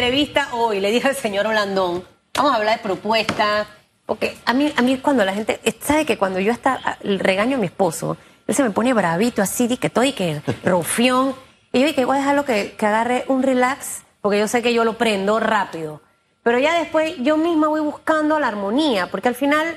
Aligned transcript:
entrevista 0.00 0.48
hoy 0.52 0.80
le 0.80 0.90
dije 0.90 1.08
al 1.08 1.14
señor 1.14 1.46
Blandón, 1.46 2.02
vamos 2.34 2.52
a 2.52 2.56
hablar 2.56 2.78
de 2.78 2.82
propuestas, 2.82 3.66
porque 4.06 4.34
a 4.46 4.54
mí, 4.54 4.72
a 4.74 4.80
mí 4.80 4.96
cuando 4.96 5.26
la 5.26 5.34
gente, 5.34 5.60
sabe 5.82 6.06
que 6.06 6.16
cuando 6.16 6.40
yo 6.40 6.52
hasta 6.52 6.96
el 7.02 7.18
regaño 7.18 7.58
a 7.58 7.60
mi 7.60 7.66
esposo, 7.66 8.16
él 8.46 8.54
se 8.54 8.62
me 8.62 8.70
pone 8.70 8.94
bravito 8.94 9.42
así, 9.42 9.66
di 9.66 9.76
que 9.76 9.90
todo 9.90 10.04
y 10.04 10.14
que 10.14 10.40
rufión, 10.64 11.34
y 11.70 11.80
yo 11.80 11.86
dije, 11.86 12.06
voy 12.06 12.16
a 12.16 12.20
dejarlo 12.20 12.46
que, 12.46 12.72
que 12.78 12.86
agarre 12.86 13.26
un 13.28 13.42
relax, 13.42 14.04
porque 14.22 14.38
yo 14.38 14.48
sé 14.48 14.62
que 14.62 14.72
yo 14.72 14.84
lo 14.84 14.96
prendo 14.96 15.38
rápido. 15.38 16.00
Pero 16.42 16.58
ya 16.58 16.78
después 16.78 17.16
yo 17.18 17.36
misma 17.36 17.68
voy 17.68 17.80
buscando 17.80 18.40
la 18.40 18.48
armonía, 18.48 19.10
porque 19.10 19.28
al 19.28 19.34
final 19.34 19.76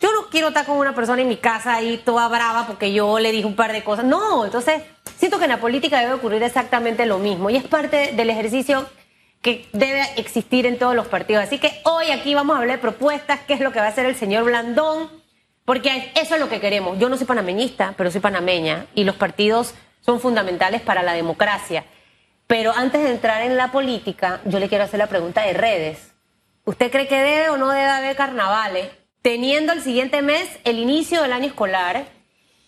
yo 0.00 0.12
no 0.12 0.28
quiero 0.28 0.48
estar 0.48 0.66
con 0.66 0.76
una 0.76 0.94
persona 0.94 1.22
en 1.22 1.28
mi 1.28 1.38
casa 1.38 1.76
ahí 1.76 1.96
toda 2.04 2.28
brava 2.28 2.66
porque 2.66 2.92
yo 2.92 3.18
le 3.18 3.32
dije 3.32 3.46
un 3.46 3.56
par 3.56 3.72
de 3.72 3.82
cosas. 3.82 4.04
No, 4.04 4.44
entonces 4.44 4.82
siento 5.16 5.38
que 5.38 5.44
en 5.44 5.52
la 5.52 5.60
política 5.60 6.00
debe 6.00 6.12
ocurrir 6.12 6.42
exactamente 6.42 7.06
lo 7.06 7.16
mismo 7.18 7.48
y 7.48 7.56
es 7.56 7.64
parte 7.64 8.12
del 8.12 8.28
ejercicio 8.28 8.86
que 9.42 9.68
debe 9.72 10.02
existir 10.16 10.66
en 10.66 10.78
todos 10.78 10.94
los 10.94 11.06
partidos. 11.06 11.44
Así 11.44 11.58
que 11.58 11.80
hoy 11.84 12.10
aquí 12.10 12.34
vamos 12.34 12.56
a 12.56 12.60
hablar 12.60 12.76
de 12.76 12.82
propuestas, 12.82 13.40
qué 13.46 13.54
es 13.54 13.60
lo 13.60 13.72
que 13.72 13.78
va 13.78 13.86
a 13.86 13.90
hacer 13.90 14.06
el 14.06 14.16
señor 14.16 14.44
Blandón, 14.44 15.10
porque 15.64 16.12
eso 16.14 16.34
es 16.34 16.40
lo 16.40 16.48
que 16.48 16.60
queremos. 16.60 16.98
Yo 16.98 17.08
no 17.08 17.16
soy 17.16 17.26
panameñista, 17.26 17.94
pero 17.96 18.10
soy 18.10 18.20
panameña 18.20 18.86
y 18.94 19.04
los 19.04 19.16
partidos 19.16 19.74
son 20.00 20.20
fundamentales 20.20 20.82
para 20.82 21.02
la 21.02 21.12
democracia. 21.12 21.84
Pero 22.46 22.72
antes 22.74 23.02
de 23.02 23.10
entrar 23.10 23.42
en 23.42 23.56
la 23.56 23.72
política, 23.72 24.40
yo 24.44 24.58
le 24.60 24.68
quiero 24.68 24.84
hacer 24.84 24.98
la 24.98 25.08
pregunta 25.08 25.42
de 25.42 25.52
redes. 25.52 26.12
¿Usted 26.64 26.90
cree 26.90 27.08
que 27.08 27.16
debe 27.16 27.50
o 27.50 27.56
no 27.56 27.70
debe 27.70 27.88
haber 27.88 28.16
carnavales? 28.16 28.88
teniendo 29.26 29.72
el 29.72 29.82
siguiente 29.82 30.22
mes 30.22 30.48
el 30.62 30.78
inicio 30.78 31.20
del 31.20 31.32
año 31.32 31.46
escolar 31.46 32.06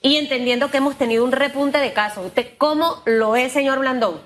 y 0.02 0.16
entendiendo 0.16 0.72
que 0.72 0.78
hemos 0.78 0.98
tenido 0.98 1.22
un 1.22 1.30
repunte 1.30 1.78
de 1.78 1.92
casos. 1.92 2.26
¿Usted 2.26 2.48
cómo 2.58 3.00
lo 3.04 3.30
ve, 3.30 3.48
señor 3.48 3.78
Blandón? 3.78 4.20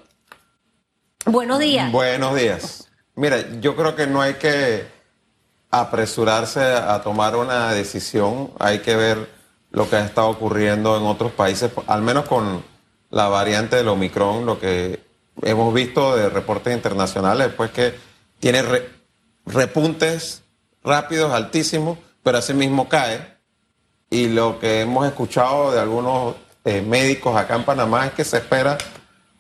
Buenos 1.27 1.61
días. 1.61 1.93
Buenos 1.93 2.35
días. 2.37 2.89
Mira, 3.15 3.61
yo 3.61 3.77
creo 3.77 3.95
que 3.95 4.07
no 4.07 4.21
hay 4.21 4.35
que 4.35 4.87
apresurarse 5.71 6.61
a 6.61 7.01
tomar 7.03 7.37
una 7.37 7.73
decisión. 7.73 8.51
Hay 8.59 8.81
que 8.81 8.97
ver 8.97 9.29
lo 9.71 9.89
que 9.89 9.97
ha 9.97 10.05
estado 10.05 10.29
ocurriendo 10.29 10.97
en 10.97 11.05
otros 11.05 11.33
países, 11.33 11.71
al 11.87 12.03
menos 12.03 12.27
con 12.27 12.63
la 13.11 13.29
variante 13.29 13.77
del 13.77 13.89
Omicron, 13.89 14.47
lo 14.47 14.59
que 14.59 15.01
hemos 15.43 15.73
visto 15.73 16.17
de 16.17 16.29
reportes 16.29 16.75
internacionales, 16.75 17.51
pues 17.57 17.71
que 17.71 17.95
tiene 18.41 18.63
repuntes 19.47 20.43
rápidos, 20.83 21.33
altísimos, 21.33 21.99
pero 22.23 22.39
asimismo 22.39 22.89
cae. 22.89 23.37
Y 24.11 24.29
lo 24.29 24.59
que 24.59 24.81
hemos 24.81 25.07
escuchado 25.07 25.73
de 25.73 25.81
algunos 25.81 26.35
eh, 26.65 26.83
médicos 26.83 27.37
acá 27.37 27.57
en 27.57 27.65
Panamá 27.65 28.07
es 28.07 28.13
que 28.13 28.25
se 28.25 28.39
espera 28.39 28.77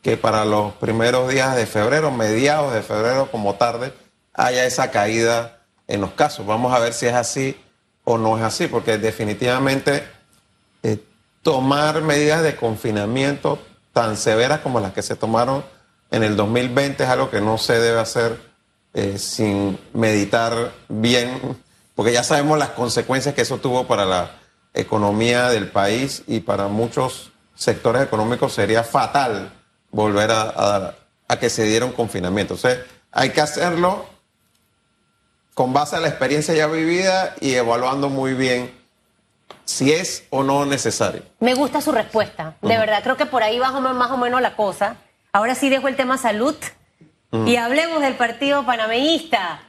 que 0.02 0.16
para 0.16 0.44
los 0.44 0.74
primeros 0.74 1.30
días 1.30 1.56
de 1.56 1.66
febrero, 1.66 2.10
mediados 2.10 2.74
de 2.74 2.82
febrero 2.82 3.30
como 3.30 3.54
tarde, 3.54 3.92
haya 4.34 4.64
esa 4.64 4.90
caída 4.90 5.60
en 5.86 6.00
los 6.00 6.12
casos. 6.12 6.46
Vamos 6.46 6.74
a 6.74 6.78
ver 6.78 6.92
si 6.92 7.06
es 7.06 7.14
así 7.14 7.56
o 8.04 8.18
no 8.18 8.36
es 8.36 8.42
así, 8.42 8.66
porque 8.66 8.98
definitivamente 8.98 10.04
eh, 10.82 10.98
tomar 11.42 12.02
medidas 12.02 12.42
de 12.42 12.56
confinamiento 12.56 13.58
tan 13.92 14.16
severas 14.16 14.60
como 14.60 14.80
las 14.80 14.92
que 14.92 15.02
se 15.02 15.16
tomaron 15.16 15.64
en 16.10 16.22
el 16.22 16.36
2020 16.36 17.02
es 17.02 17.08
algo 17.08 17.30
que 17.30 17.40
no 17.40 17.58
se 17.58 17.78
debe 17.78 18.00
hacer 18.00 18.40
eh, 18.94 19.18
sin 19.18 19.78
meditar 19.92 20.72
bien 20.88 21.40
porque 21.94 22.12
ya 22.12 22.24
sabemos 22.24 22.58
las 22.58 22.70
consecuencias 22.70 23.34
que 23.34 23.42
eso 23.42 23.58
tuvo 23.58 23.86
para 23.86 24.04
la 24.04 24.30
economía 24.74 25.50
del 25.50 25.68
país 25.68 26.22
y 26.26 26.40
para 26.40 26.68
muchos 26.68 27.32
sectores 27.54 28.02
económicos 28.02 28.54
sería 28.54 28.82
fatal 28.82 29.52
volver 29.92 30.30
a, 30.32 30.94
que 31.38 31.48
se 31.48 31.64
diera 31.64 31.86
un 31.86 31.92
confinamiento. 31.92 32.54
O 32.54 32.58
sea, 32.58 32.82
hay 33.10 33.30
que 33.30 33.40
hacerlo 33.40 34.06
con 35.54 35.72
base 35.72 35.96
a 35.96 36.00
la 36.00 36.08
experiencia 36.08 36.54
ya 36.54 36.66
vivida 36.66 37.34
y 37.40 37.54
evaluando 37.54 38.08
muy 38.08 38.34
bien 38.34 38.72
si 39.64 39.92
es 39.92 40.24
o 40.30 40.42
no 40.42 40.66
necesario. 40.66 41.22
Me 41.38 41.54
gusta 41.54 41.80
su 41.80 41.92
respuesta, 41.92 42.56
de 42.60 42.76
verdad, 42.76 43.02
creo 43.02 43.16
que 43.16 43.26
por 43.26 43.42
ahí 43.42 43.58
va 43.58 43.70
más 43.70 44.10
o 44.10 44.16
menos 44.16 44.42
la 44.42 44.56
cosa. 44.56 44.96
Ahora 45.32 45.54
sí 45.54 45.68
dejo 45.68 45.88
el 45.88 45.96
tema 45.96 46.18
salud 46.18 46.56
y 47.46 47.56
hablemos 47.56 48.02
del 48.02 48.14
partido 48.14 48.66
panameísta. 48.66 49.60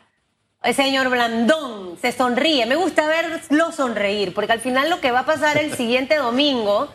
El 0.63 0.73
señor 0.73 1.09
Blandón 1.09 1.97
se 2.01 2.11
sonríe. 2.11 2.65
Me 2.65 2.75
gusta 2.75 3.07
verlo 3.07 3.71
sonreír, 3.71 4.33
porque 4.33 4.53
al 4.53 4.59
final 4.59 4.89
lo 4.89 4.99
que 4.99 5.11
va 5.11 5.19
a 5.19 5.25
pasar 5.25 5.57
el 5.57 5.73
siguiente 5.77 6.17
domingo 6.17 6.89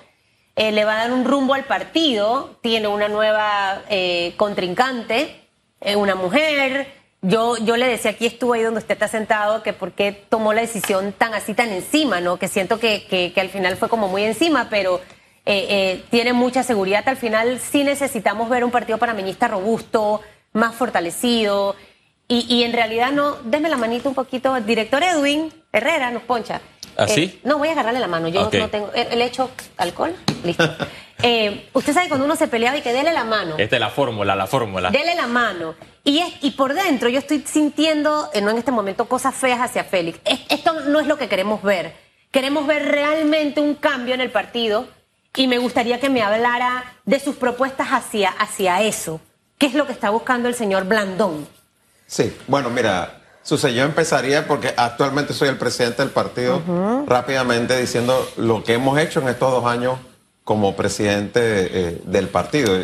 eh, 0.59 0.73
le 0.73 0.85
va 0.85 0.95
a 0.95 0.97
dar 1.05 1.13
un 1.13 1.25
rumbo 1.25 1.55
al 1.55 1.65
partido. 1.67 2.59
Tiene 2.63 2.89
una 2.89 3.07
nueva 3.07 3.83
eh, 3.89 4.35
contrincante, 4.37 5.49
eh, 5.81 5.95
una 5.95 6.17
mujer. 6.17 6.93
Yo, 7.23 7.57
yo 7.59 7.77
le 7.77 7.87
decía, 7.87 8.11
aquí 8.11 8.27
estuvo 8.27 8.55
ahí 8.55 8.63
donde 8.63 8.81
usted 8.81 8.95
está 8.95 9.07
sentado, 9.07 9.63
que 9.63 9.73
por 9.73 9.93
qué 9.93 10.11
tomó 10.11 10.53
la 10.53 10.61
decisión 10.61 11.13
tan 11.13 11.33
así, 11.33 11.55
tan 11.55 11.71
encima, 11.71 12.21
¿no? 12.21 12.41
Que 12.41 12.49
siento 12.49 12.81
que, 12.81 13.07
que, 13.07 13.41
al 13.41 13.51
final 13.51 13.77
fue 13.77 13.89
como 13.89 14.09
muy 14.09 14.25
encima, 14.25 14.69
pero 14.69 15.01
tiene 16.11 16.33
mucha 16.33 16.63
seguridad. 16.63 17.09
Al 17.09 17.17
final 17.17 17.59
sí 17.61 17.85
necesitamos 17.85 18.51
ver 18.51 18.65
un 18.65 18.71
partido 18.71 18.99
panameñista 18.99 19.49
robusto, 19.49 20.21
más 20.53 20.75
fortalecido. 20.75 21.77
Y, 22.27 22.65
en 22.65 22.73
realidad 22.73 23.13
no, 23.13 23.37
déme 23.45 23.69
la 23.69 23.77
manita 23.77 24.09
un 24.09 24.15
poquito. 24.15 24.61
Director 24.61 25.03
Edwin 25.03 25.53
Herrera 25.73 26.11
nos 26.11 26.25
poncha. 26.25 26.61
¿Así? 26.99 27.33
¿Ah, 27.33 27.37
eh, 27.37 27.41
no, 27.45 27.59
voy 27.59 27.69
a 27.69 27.73
agarrarle 27.73 28.01
la 28.01 28.09
mano. 28.09 28.29
Yo 28.29 28.51
no 28.53 28.69
tengo. 28.69 28.91
Eh, 28.93 29.17
¿Le 29.17 29.25
hecho 29.25 29.51
alcohol? 29.79 30.15
Listo. 30.45 30.69
Eh, 31.21 31.69
usted 31.73 31.93
sabe 31.93 32.07
cuando 32.07 32.27
uno 32.27 32.37
se 32.37 32.47
peleaba 32.47 32.77
y 32.77 32.81
que 32.81 32.93
dele 32.93 33.13
la 33.13 33.25
mano. 33.25 33.57
Esta 33.59 33.75
es 33.75 33.81
la 33.81 33.91
fórmula, 33.91 34.37
la 34.37 34.47
fórmula. 34.47 34.89
Dele 34.93 35.17
la 35.17 35.27
mano. 35.27 35.75
Y, 36.05 36.21
es, 36.21 36.33
y 36.43 36.53
por 36.53 36.75
dentro 36.75 37.09
yo 37.09 37.19
estoy 37.19 37.43
sintiendo, 37.45 38.31
no 38.41 38.51
en 38.51 38.57
este 38.57 38.71
momento, 38.71 39.09
cosas 39.09 39.35
feas 39.35 39.61
hacia 39.61 39.83
Félix. 39.83 40.21
esto 40.49 40.75
no 40.87 41.01
es 41.01 41.09
lo 41.09 41.19
que 41.19 41.29
queremos 41.29 41.61
ver. 41.65 41.93
Queremos 42.31 42.69
ver 42.69 42.85
realmente 42.85 43.61
un 43.61 43.75
cambio 43.75 44.15
en 44.15 44.21
el 44.21 44.31
partido 44.31 44.87
y 45.35 45.49
me 45.49 45.59
gustaría 45.59 45.99
que 45.99 46.09
me 46.09 46.23
hablara 46.23 46.85
de 47.05 47.19
sus 47.19 47.35
propuestas 47.35 47.89
hacia, 47.89 48.31
hacia 48.31 48.81
eso. 48.83 49.21
¿Qué 49.59 49.67
es 49.67 49.75
lo 49.75 49.89
que 49.89 49.93
está 49.95 50.11
buscando 50.11 50.49
el 50.49 50.55
señor 50.55 50.85
Blandón? 50.85 51.49
Sí, 52.07 52.33
bueno, 52.47 52.71
mira, 52.71 53.18
Sucede, 53.49 53.73
yo 53.73 53.85
empezaría 53.85 54.47
porque 54.47 54.75
actualmente 54.77 55.33
soy 55.33 55.49
el 55.49 55.57
presidente 55.57 56.03
del 56.03 56.11
partido, 56.11 56.61
rápidamente 57.07 57.81
diciendo 57.81 58.29
lo 58.37 58.63
que 58.63 58.75
hemos 58.75 58.99
hecho 58.99 59.23
en 59.23 59.29
estos 59.29 59.51
dos 59.51 59.65
años 59.65 59.97
como 60.45 60.77
presidente 60.77 61.41
eh, 61.43 62.03
del 62.05 62.29
partido. 62.29 62.77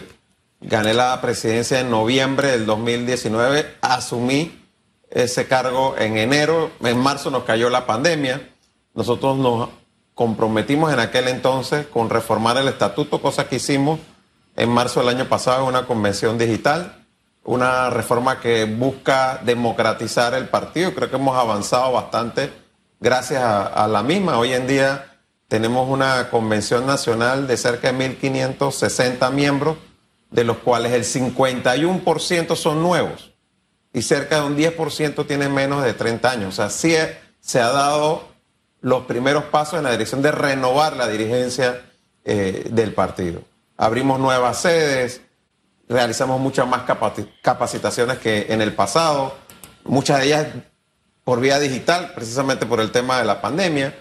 Gané 0.63 0.95
la 0.95 1.21
presidencia 1.21 1.81
en 1.81 1.91
noviembre 1.91 2.53
del 2.53 2.65
2019, 2.65 3.75
asumí 3.83 4.59
ese 5.11 5.47
cargo 5.47 5.97
en 5.99 6.17
enero, 6.17 6.71
en 6.83 6.97
marzo 6.97 7.31
nos 7.31 7.45
cayó 7.45 7.69
la 7.69 7.85
pandemia, 7.85 8.49
nosotros 8.95 9.37
nos 9.37 9.69
comprometimos 10.15 10.91
en 10.95 10.99
aquel 10.99 11.29
entonces 11.29 11.87
con 11.89 12.09
reformar 12.09 12.57
el 12.57 12.69
estatuto, 12.69 13.21
cosa 13.21 13.51
que 13.51 13.57
hicimos 13.57 14.01
en 14.57 14.71
marzo 14.71 15.01
del 15.01 15.11
año 15.11 15.29
pasado 15.29 15.65
en 15.65 15.69
una 15.69 15.87
convención 15.87 16.39
digital 16.39 17.04
una 17.45 17.91
reforma 17.91 18.41
que 18.41 18.65
busca 18.65 19.41
democratizar 19.45 20.35
el 20.35 20.49
partido. 20.49 20.95
Creo 20.95 21.11
que 21.11 21.17
hemos 21.17 21.37
avanzado 21.37 21.93
bastante 21.93 22.51
gracias 23.01 23.43
a, 23.43 23.87
la 23.87 24.03
misma. 24.03 24.39
Hoy 24.39 24.53
en 24.53 24.67
día 24.67 25.19
tenemos 25.49 25.89
una 25.89 26.31
convención 26.31 26.87
nacional 26.87 27.47
de 27.47 27.57
cerca 27.57 27.93
de 27.93 28.19
1.560 28.21 29.31
miembros, 29.31 29.77
de 30.31 30.45
los 30.45 30.59
cuales 30.59 30.93
el 30.93 31.05
51% 31.05 32.57
son 32.57 32.83
nuevos 32.83 33.33
y 33.93 34.03
cerca 34.03 34.41
de 34.41 34.47
un 34.47 34.57
10% 34.57 35.27
tienen 35.27 35.55
menos 35.55 35.85
de 35.85 35.95
30 35.95 36.31
años. 36.31 36.49
O 36.49 36.57
sea, 36.57 36.71
sí 36.71 36.97
se 37.41 37.61
ha 37.61 37.69
dado 37.69 38.27
los 38.81 39.05
primeros 39.05 39.45
pasos 39.45 39.79
en 39.79 39.85
la 39.85 39.93
dirección 39.93 40.21
de 40.21 40.33
renovar 40.33 40.97
la 40.97 41.09
dirigencia 41.09 41.83
eh, 42.25 42.67
del 42.71 42.93
partido. 42.93 43.43
Abrimos 43.77 44.19
nuevas 44.19 44.61
sedes, 44.61 45.21
realizamos 45.89 46.41
muchas 46.41 46.67
más 46.67 46.83
capacitaciones 47.43 48.19
que 48.19 48.47
en 48.49 48.63
el 48.63 48.75
pasado, 48.75 49.37
muchas 49.85 50.21
de 50.21 50.27
ellas 50.27 50.47
por 51.25 51.41
vía 51.41 51.59
digital, 51.59 52.13
precisamente 52.15 52.67
por 52.67 52.81
el 52.81 52.91
tema 52.91 53.19
de 53.19 53.25
la 53.25 53.41
pandemia. 53.41 53.95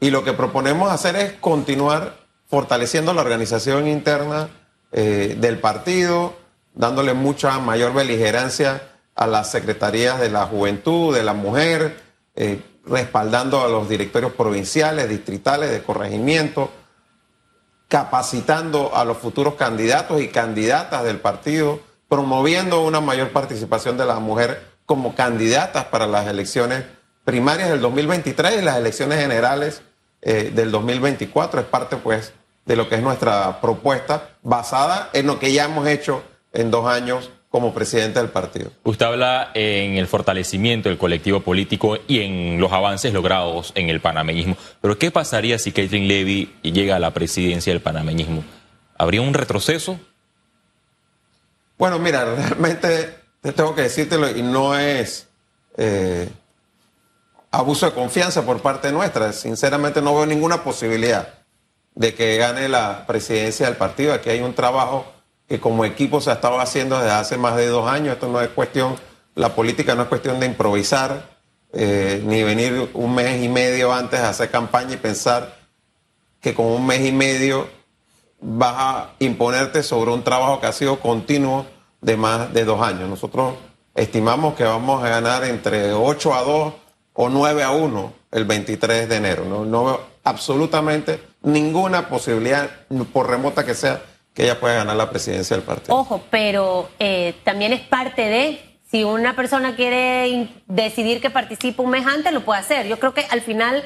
Y 0.00 0.10
lo 0.10 0.24
que 0.24 0.34
proponemos 0.34 0.92
hacer 0.92 1.16
es 1.16 1.32
continuar 1.34 2.16
fortaleciendo 2.48 3.12
la 3.14 3.22
organización 3.22 3.88
interna 3.88 4.48
eh, 4.92 5.36
del 5.38 5.58
partido, 5.58 6.34
dándole 6.74 7.14
mucha 7.14 7.58
mayor 7.58 7.94
beligerancia 7.94 8.82
a 9.14 9.26
las 9.26 9.50
secretarías 9.50 10.20
de 10.20 10.30
la 10.30 10.46
juventud, 10.46 11.14
de 11.14 11.22
la 11.22 11.32
mujer, 11.32 11.96
eh, 12.34 12.60
respaldando 12.84 13.64
a 13.64 13.68
los 13.68 13.88
directorios 13.88 14.32
provinciales, 14.32 15.08
distritales, 15.08 15.70
de 15.70 15.82
corregimiento, 15.82 16.70
capacitando 17.88 18.94
a 18.94 19.04
los 19.04 19.18
futuros 19.18 19.54
candidatos 19.54 20.20
y 20.20 20.28
candidatas 20.28 21.04
del 21.04 21.18
partido, 21.18 21.80
promoviendo 22.08 22.84
una 22.84 23.00
mayor 23.00 23.30
participación 23.30 23.96
de 23.96 24.06
las 24.06 24.20
mujeres 24.20 24.58
como 24.84 25.14
candidatas 25.14 25.84
para 25.86 26.06
las 26.06 26.26
elecciones 26.26 26.84
primarias 27.24 27.68
del 27.68 27.80
2023 27.80 28.60
y 28.60 28.64
las 28.64 28.76
elecciones 28.76 29.18
generales 29.18 29.82
eh, 30.22 30.52
del 30.54 30.70
2024. 30.70 31.60
Es 31.60 31.66
parte, 31.66 31.96
pues, 31.96 32.32
de 32.64 32.76
lo 32.76 32.88
que 32.88 32.96
es 32.96 33.02
nuestra 33.02 33.60
propuesta 33.60 34.30
basada 34.42 35.10
en 35.12 35.26
lo 35.26 35.38
que 35.38 35.52
ya 35.52 35.64
hemos 35.64 35.86
hecho 35.86 36.22
en 36.52 36.70
dos 36.70 36.86
años 36.86 37.30
como 37.56 37.72
presidente 37.72 38.18
del 38.18 38.28
partido. 38.28 38.70
Usted 38.84 39.06
habla 39.06 39.50
en 39.54 39.96
el 39.96 40.06
fortalecimiento 40.06 40.90
del 40.90 40.98
colectivo 40.98 41.40
político 41.40 41.96
y 42.06 42.20
en 42.20 42.60
los 42.60 42.70
avances 42.70 43.14
logrados 43.14 43.72
en 43.74 43.88
el 43.88 44.02
panameñismo. 44.02 44.58
Pero 44.82 44.98
¿qué 44.98 45.10
pasaría 45.10 45.58
si 45.58 45.72
Caitlin 45.72 46.06
Levy 46.06 46.54
llega 46.60 46.96
a 46.96 46.98
la 46.98 47.14
presidencia 47.14 47.72
del 47.72 47.80
panameñismo? 47.80 48.44
¿Habría 48.98 49.22
un 49.22 49.32
retroceso? 49.32 49.98
Bueno, 51.78 51.98
mira, 51.98 52.26
realmente 52.36 53.14
te 53.40 53.52
tengo 53.52 53.74
que 53.74 53.80
decírtelo 53.80 54.28
y 54.36 54.42
no 54.42 54.78
es 54.78 55.26
eh, 55.78 56.28
abuso 57.50 57.86
de 57.86 57.92
confianza 57.92 58.44
por 58.44 58.60
parte 58.60 58.92
nuestra. 58.92 59.32
Sinceramente 59.32 60.02
no 60.02 60.14
veo 60.14 60.26
ninguna 60.26 60.62
posibilidad 60.62 61.26
de 61.94 62.12
que 62.12 62.36
gane 62.36 62.68
la 62.68 63.06
presidencia 63.06 63.64
del 63.64 63.76
partido. 63.76 64.12
Aquí 64.12 64.28
hay 64.28 64.40
un 64.40 64.52
trabajo 64.52 65.15
que 65.48 65.60
como 65.60 65.84
equipo 65.84 66.20
se 66.20 66.30
ha 66.30 66.34
estado 66.34 66.60
haciendo 66.60 66.98
desde 66.98 67.12
hace 67.12 67.36
más 67.36 67.56
de 67.56 67.66
dos 67.66 67.88
años. 67.88 68.14
Esto 68.14 68.28
no 68.28 68.40
es 68.40 68.48
cuestión, 68.48 68.96
la 69.34 69.54
política 69.54 69.94
no 69.94 70.02
es 70.02 70.08
cuestión 70.08 70.40
de 70.40 70.46
improvisar, 70.46 71.36
eh, 71.72 72.22
ni 72.24 72.42
venir 72.42 72.90
un 72.94 73.14
mes 73.14 73.42
y 73.42 73.48
medio 73.48 73.92
antes 73.92 74.20
a 74.20 74.30
hacer 74.30 74.50
campaña 74.50 74.94
y 74.94 74.96
pensar 74.96 75.56
que 76.40 76.54
con 76.54 76.66
un 76.66 76.86
mes 76.86 77.04
y 77.04 77.12
medio 77.12 77.68
vas 78.40 78.74
a 78.76 79.10
imponerte 79.18 79.82
sobre 79.82 80.12
un 80.12 80.22
trabajo 80.22 80.60
que 80.60 80.66
ha 80.66 80.72
sido 80.72 81.00
continuo 81.00 81.66
de 82.00 82.16
más 82.16 82.52
de 82.52 82.64
dos 82.64 82.80
años. 82.80 83.08
Nosotros 83.08 83.54
estimamos 83.94 84.54
que 84.54 84.64
vamos 84.64 85.02
a 85.02 85.08
ganar 85.08 85.44
entre 85.44 85.92
8 85.92 86.34
a 86.34 86.42
2 86.42 86.72
o 87.14 87.28
9 87.28 87.62
a 87.62 87.70
1 87.70 88.12
el 88.32 88.44
23 88.44 89.08
de 89.08 89.16
enero. 89.16 89.44
No, 89.44 89.64
no 89.64 89.84
veo 89.84 90.00
absolutamente 90.24 91.20
ninguna 91.42 92.08
posibilidad, 92.08 92.68
por 93.12 93.28
remota 93.28 93.64
que 93.64 93.74
sea, 93.74 94.02
que 94.36 94.44
ella 94.44 94.60
pueda 94.60 94.74
ganar 94.74 94.96
la 94.96 95.08
presidencia 95.08 95.56
del 95.56 95.64
partido. 95.64 95.96
Ojo, 95.96 96.22
pero 96.30 96.90
eh, 96.98 97.34
también 97.42 97.72
es 97.72 97.80
parte 97.80 98.22
de, 98.22 98.60
si 98.90 99.02
una 99.02 99.34
persona 99.34 99.74
quiere 99.74 100.50
decidir 100.66 101.22
que 101.22 101.30
participe 101.30 101.80
un 101.80 101.90
mes 101.90 102.06
antes, 102.06 102.32
lo 102.34 102.42
puede 102.44 102.60
hacer. 102.60 102.86
Yo 102.86 102.98
creo 102.98 103.14
que 103.14 103.26
al 103.30 103.40
final 103.40 103.82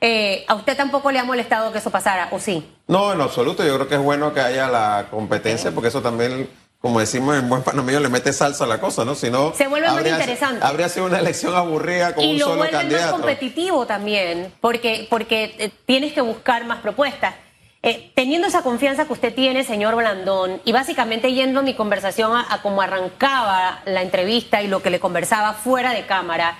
eh, 0.00 0.46
a 0.48 0.54
usted 0.54 0.74
tampoco 0.74 1.12
le 1.12 1.18
ha 1.18 1.24
molestado 1.24 1.70
que 1.70 1.78
eso 1.78 1.90
pasara, 1.90 2.28
¿o 2.30 2.40
sí? 2.40 2.66
No, 2.88 3.12
en 3.12 3.20
absoluto. 3.20 3.62
Yo 3.62 3.74
creo 3.74 3.88
que 3.88 3.96
es 3.96 4.00
bueno 4.00 4.32
que 4.32 4.40
haya 4.40 4.68
la 4.68 5.08
competencia, 5.10 5.70
porque 5.70 5.88
eso 5.88 6.00
también 6.00 6.48
como 6.80 6.98
decimos 6.98 7.36
en 7.36 7.46
buen 7.46 7.62
panameño, 7.62 8.00
le 8.00 8.08
mete 8.08 8.32
salsa 8.32 8.64
a 8.64 8.66
la 8.66 8.80
cosa, 8.80 9.04
¿no? 9.04 9.14
Si 9.14 9.30
no, 9.30 9.52
se 9.54 9.68
vuelve 9.68 9.88
más 9.88 9.98
interesante. 9.98 10.64
Habría 10.64 10.88
sido 10.88 11.04
una 11.04 11.18
elección 11.18 11.54
aburrida 11.54 12.14
con 12.14 12.26
un 12.26 12.38
solo 12.38 12.62
candidato. 12.62 12.78
Y 12.78 12.80
lo 12.80 12.88
vuelve 12.88 13.00
más 13.02 13.12
competitivo 13.12 13.86
también, 13.86 14.54
porque, 14.62 15.06
porque 15.10 15.54
eh, 15.58 15.70
tienes 15.84 16.14
que 16.14 16.22
buscar 16.22 16.64
más 16.64 16.78
propuestas. 16.78 17.34
Eh, 17.82 18.12
teniendo 18.14 18.46
esa 18.46 18.62
confianza 18.62 19.06
que 19.06 19.14
usted 19.14 19.34
tiene, 19.34 19.64
señor 19.64 19.96
Blandón, 19.96 20.60
y 20.66 20.72
básicamente 20.72 21.32
yendo 21.32 21.62
mi 21.62 21.74
conversación 21.74 22.32
a, 22.36 22.60
cómo 22.62 22.82
arrancaba 22.82 23.80
la 23.86 24.02
entrevista 24.02 24.62
y 24.62 24.68
lo 24.68 24.82
que 24.82 24.90
le 24.90 25.00
conversaba 25.00 25.54
fuera 25.54 25.92
de 25.94 26.04
cámara, 26.04 26.58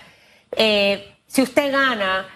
eh, 0.57 1.15
si 1.27 1.43
usted 1.43 1.71
gana, 1.71 2.27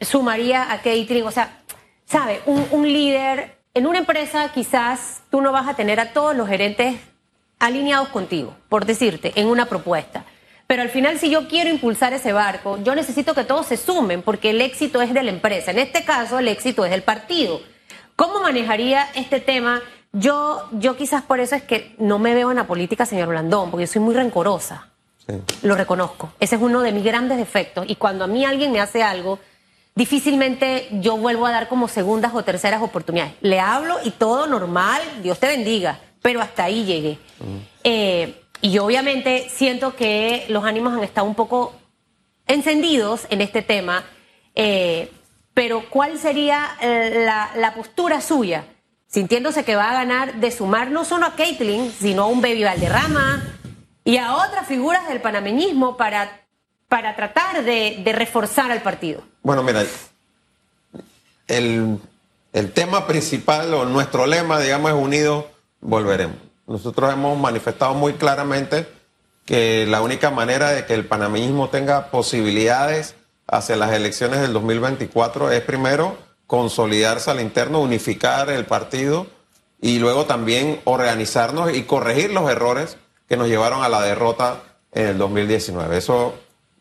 sumaría 0.00 0.72
a 0.72 0.82
Keitri, 0.82 1.22
o 1.22 1.30
sea, 1.30 1.60
sabe, 2.04 2.40
un, 2.46 2.66
un 2.72 2.92
líder 2.92 3.58
en 3.74 3.86
una 3.86 3.98
empresa 3.98 4.50
quizás 4.52 5.22
tú 5.30 5.40
no 5.40 5.52
vas 5.52 5.66
a 5.68 5.74
tener 5.74 5.98
a 5.98 6.12
todos 6.12 6.36
los 6.36 6.48
gerentes 6.48 6.96
alineados 7.58 8.08
contigo, 8.08 8.54
por 8.68 8.84
decirte, 8.84 9.32
en 9.36 9.46
una 9.46 9.66
propuesta. 9.66 10.24
Pero 10.66 10.82
al 10.82 10.88
final, 10.88 11.18
si 11.18 11.30
yo 11.30 11.48
quiero 11.48 11.70
impulsar 11.70 12.12
ese 12.12 12.32
barco, 12.32 12.78
yo 12.82 12.94
necesito 12.94 13.34
que 13.34 13.44
todos 13.44 13.66
se 13.66 13.76
sumen, 13.76 14.22
porque 14.22 14.50
el 14.50 14.60
éxito 14.60 15.00
es 15.00 15.14
de 15.14 15.22
la 15.22 15.30
empresa. 15.30 15.70
En 15.70 15.78
este 15.78 16.04
caso, 16.04 16.38
el 16.38 16.48
éxito 16.48 16.84
es 16.84 16.90
del 16.90 17.02
partido. 17.02 17.60
¿Cómo 18.22 18.40
manejaría 18.40 19.08
este 19.16 19.40
tema? 19.40 19.82
Yo, 20.12 20.68
yo 20.70 20.96
quizás 20.96 21.22
por 21.22 21.40
eso 21.40 21.56
es 21.56 21.64
que 21.64 21.96
no 21.98 22.20
me 22.20 22.34
veo 22.34 22.52
en 22.52 22.56
la 22.56 22.68
política, 22.68 23.04
señor 23.04 23.30
Blandón, 23.30 23.72
porque 23.72 23.84
yo 23.86 23.92
soy 23.92 24.00
muy 24.00 24.14
rencorosa. 24.14 24.86
Lo 25.62 25.74
reconozco. 25.74 26.32
Ese 26.38 26.54
es 26.54 26.62
uno 26.62 26.82
de 26.82 26.92
mis 26.92 27.02
grandes 27.02 27.36
defectos. 27.36 27.84
Y 27.88 27.96
cuando 27.96 28.22
a 28.22 28.28
mí 28.28 28.44
alguien 28.44 28.70
me 28.70 28.80
hace 28.80 29.02
algo, 29.02 29.40
difícilmente 29.96 30.86
yo 30.92 31.16
vuelvo 31.16 31.46
a 31.46 31.50
dar 31.50 31.66
como 31.66 31.88
segundas 31.88 32.32
o 32.32 32.44
terceras 32.44 32.80
oportunidades. 32.80 33.32
Le 33.40 33.58
hablo 33.58 33.96
y 34.04 34.12
todo 34.12 34.46
normal, 34.46 35.02
Dios 35.20 35.40
te 35.40 35.48
bendiga, 35.48 35.98
pero 36.22 36.40
hasta 36.40 36.62
ahí 36.62 36.84
llegué. 36.84 37.18
Eh, 37.82 38.40
y 38.60 38.70
yo 38.70 38.84
obviamente 38.84 39.48
siento 39.50 39.96
que 39.96 40.46
los 40.48 40.62
ánimos 40.62 40.92
han 40.92 41.02
estado 41.02 41.26
un 41.26 41.34
poco 41.34 41.74
encendidos 42.46 43.26
en 43.30 43.40
este 43.40 43.62
tema. 43.62 44.04
Eh, 44.54 45.10
pero 45.54 45.84
¿cuál 45.90 46.18
sería 46.18 46.76
eh, 46.80 47.26
la, 47.56 47.74
postura 47.74 48.20
suya? 48.20 48.64
Sintiéndose 49.06 49.64
que 49.64 49.76
va 49.76 49.90
a 49.90 49.94
ganar 49.94 50.36
de 50.36 50.50
sumar 50.50 50.90
no 50.90 51.04
solo 51.04 51.26
a 51.26 51.34
Caitlin, 51.34 51.92
sino 51.92 52.22
a 52.22 52.26
un 52.26 52.40
Baby 52.40 52.64
Valderrama 52.64 53.42
y 54.04 54.16
a 54.16 54.36
otras 54.36 54.66
figuras 54.66 55.06
del 55.08 55.20
panameñismo 55.20 55.96
para, 55.96 56.40
para 56.88 57.14
tratar 57.14 57.62
de, 57.62 58.02
reforzar 58.14 58.70
al 58.72 58.82
partido. 58.82 59.22
Bueno, 59.42 59.62
mira, 59.62 59.84
el, 61.46 61.98
el 62.54 62.72
tema 62.72 63.06
principal 63.06 63.74
o 63.74 63.84
nuestro 63.84 64.26
lema, 64.26 64.58
digamos, 64.60 64.92
es 64.92 64.96
unidos, 64.96 65.44
volveremos. 65.80 66.36
Nosotros 66.66 67.12
hemos 67.12 67.38
manifestado 67.38 67.92
muy 67.92 68.14
claramente 68.14 68.86
que 69.44 69.84
la 69.86 70.00
única 70.00 70.30
manera 70.30 70.70
de 70.70 70.86
que 70.86 70.94
el 70.94 71.04
panameñismo 71.04 71.68
tenga 71.68 72.10
posibilidades 72.10 73.16
hacia 73.52 73.76
las 73.76 73.92
elecciones 73.92 74.40
del 74.40 74.54
2024 74.54 75.52
es 75.52 75.60
primero 75.60 76.16
consolidarse 76.46 77.30
al 77.30 77.38
interno, 77.38 77.80
unificar 77.80 78.48
el 78.48 78.64
partido 78.64 79.26
y 79.80 79.98
luego 79.98 80.24
también 80.24 80.80
organizarnos 80.84 81.74
y 81.74 81.82
corregir 81.82 82.32
los 82.32 82.50
errores 82.50 82.96
que 83.28 83.36
nos 83.36 83.48
llevaron 83.48 83.82
a 83.82 83.90
la 83.90 84.00
derrota 84.00 84.62
en 84.90 85.06
el 85.06 85.18
2019. 85.18 85.98
Eso 85.98 86.34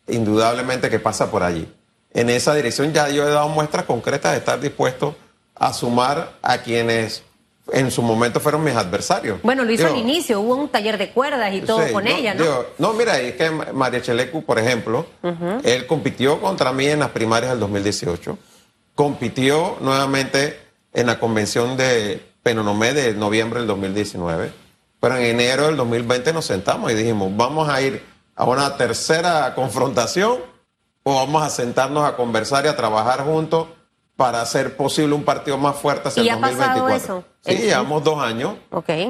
indudablemente 0.07 0.89
que 0.89 0.99
pasa 0.99 1.29
por 1.29 1.43
allí. 1.43 1.71
En 2.13 2.29
esa 2.29 2.55
dirección 2.55 2.93
ya 2.93 3.09
yo 3.09 3.27
he 3.27 3.31
dado 3.31 3.49
muestras 3.49 3.83
concretas 3.83 4.31
de 4.31 4.37
estar 4.37 4.59
dispuesto 4.59 5.15
a 5.55 5.73
sumar 5.73 6.37
a 6.41 6.59
quienes 6.59 7.23
en 7.71 7.89
su 7.89 8.01
momento 8.01 8.39
fueron 8.39 8.63
mis 8.63 8.75
adversarios. 8.75 9.41
Bueno, 9.43 9.63
lo 9.63 9.71
hizo 9.71 9.87
al 9.87 9.97
inicio, 9.97 10.41
hubo 10.41 10.55
un 10.55 10.69
taller 10.69 10.97
de 10.97 11.11
cuerdas 11.11 11.53
y 11.53 11.61
todo 11.61 11.91
con 11.91 12.07
ella, 12.07 12.33
¿no? 12.33 12.45
no, 12.77 12.93
mira, 12.93 13.19
es 13.19 13.35
que 13.35 13.49
María 13.49 14.01
Chelecu, 14.01 14.43
por 14.43 14.59
ejemplo, 14.59 15.05
él 15.63 15.87
compitió 15.87 16.41
contra 16.41 16.71
mí 16.73 16.87
en 16.87 16.99
las 16.99 17.09
primarias 17.09 17.51
del 17.51 17.59
2018, 17.61 18.37
compitió 18.95 19.77
nuevamente 19.79 20.59
en 20.93 21.07
la 21.07 21.19
convención 21.19 21.77
de 21.77 22.21
Penonomé 22.43 22.93
de 22.93 23.13
noviembre 23.13 23.59
del 23.59 23.67
2019, 23.67 24.51
pero 24.99 25.15
en 25.15 25.23
enero 25.23 25.67
del 25.67 25.77
2020 25.77 26.33
nos 26.33 26.45
sentamos 26.45 26.91
y 26.91 26.95
dijimos, 26.95 27.31
vamos 27.35 27.69
a 27.69 27.81
ir 27.81 28.03
a 28.35 28.45
una 28.45 28.77
tercera 28.77 29.53
confrontación 29.55 30.39
o 31.03 31.15
vamos 31.15 31.43
a 31.43 31.49
sentarnos 31.49 32.03
a 32.03 32.15
conversar 32.15 32.65
y 32.65 32.67
a 32.67 32.75
trabajar 32.75 33.23
juntos 33.23 33.67
para 34.15 34.41
hacer 34.41 34.77
posible 34.77 35.15
un 35.15 35.23
partido 35.23 35.57
más 35.57 35.75
fuerte 35.75 36.09
hacia 36.09 36.21
el 36.21 36.29
2024. 36.41 36.95
Eso? 36.95 37.23
Sí, 37.41 37.57
llevamos 37.57 38.03
dos 38.03 38.21
años 38.21 38.55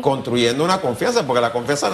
construyendo 0.02 0.64
una 0.64 0.80
confianza, 0.80 1.26
porque 1.26 1.42
la 1.42 1.52
confianza 1.52 1.90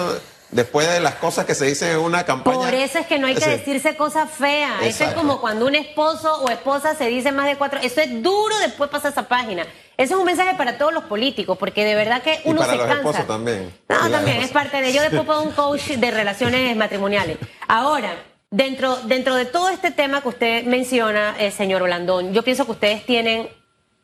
después 0.50 0.88
de 0.88 1.00
las 1.00 1.16
cosas 1.16 1.44
que 1.44 1.54
se 1.54 1.66
dicen 1.66 1.90
en 1.90 1.98
una 1.98 2.24
campaña. 2.24 2.58
Por 2.58 2.74
eso 2.74 2.98
es 2.98 3.06
que 3.06 3.18
no 3.18 3.26
hay 3.26 3.34
que 3.34 3.48
decirse 3.48 3.96
cosas 3.96 4.30
feas. 4.30 4.82
Eso 4.82 5.04
es 5.04 5.14
como 5.14 5.40
cuando 5.40 5.66
un 5.66 5.74
esposo 5.74 6.42
o 6.42 6.48
esposa 6.48 6.94
se 6.94 7.08
dice 7.08 7.32
más 7.32 7.46
de 7.46 7.56
cuatro. 7.56 7.80
Eso 7.82 8.00
es 8.00 8.22
duro 8.22 8.58
después 8.60 8.90
pasa 8.90 9.08
esa 9.08 9.28
página. 9.28 9.66
Eso 9.96 10.14
es 10.14 10.20
un 10.20 10.26
mensaje 10.26 10.54
para 10.56 10.78
todos 10.78 10.92
los 10.92 11.04
políticos, 11.04 11.58
porque 11.58 11.84
de 11.84 11.96
verdad 11.96 12.22
que 12.22 12.40
uno 12.44 12.60
y 12.60 12.64
para 12.64 12.72
se 12.72 12.78
los 12.78 12.86
cansa. 12.86 13.00
Esposos 13.00 13.26
también. 13.26 13.74
No, 13.88 14.10
también 14.10 14.42
es 14.42 14.50
parte 14.50 14.80
de. 14.80 14.92
Yo 14.92 15.02
después 15.02 15.24
pongo 15.24 15.42
un 15.42 15.52
coach 15.52 15.88
de 15.88 16.10
relaciones 16.10 16.76
matrimoniales. 16.76 17.36
Ahora. 17.66 18.12
Dentro, 18.50 18.96
dentro 19.04 19.34
de 19.34 19.44
todo 19.44 19.68
este 19.68 19.90
tema 19.90 20.22
que 20.22 20.28
usted 20.28 20.64
menciona, 20.64 21.36
eh, 21.38 21.50
señor 21.50 21.82
Blandón, 21.82 22.32
yo 22.32 22.42
pienso 22.42 22.64
que 22.64 22.72
ustedes 22.72 23.04
tienen 23.04 23.46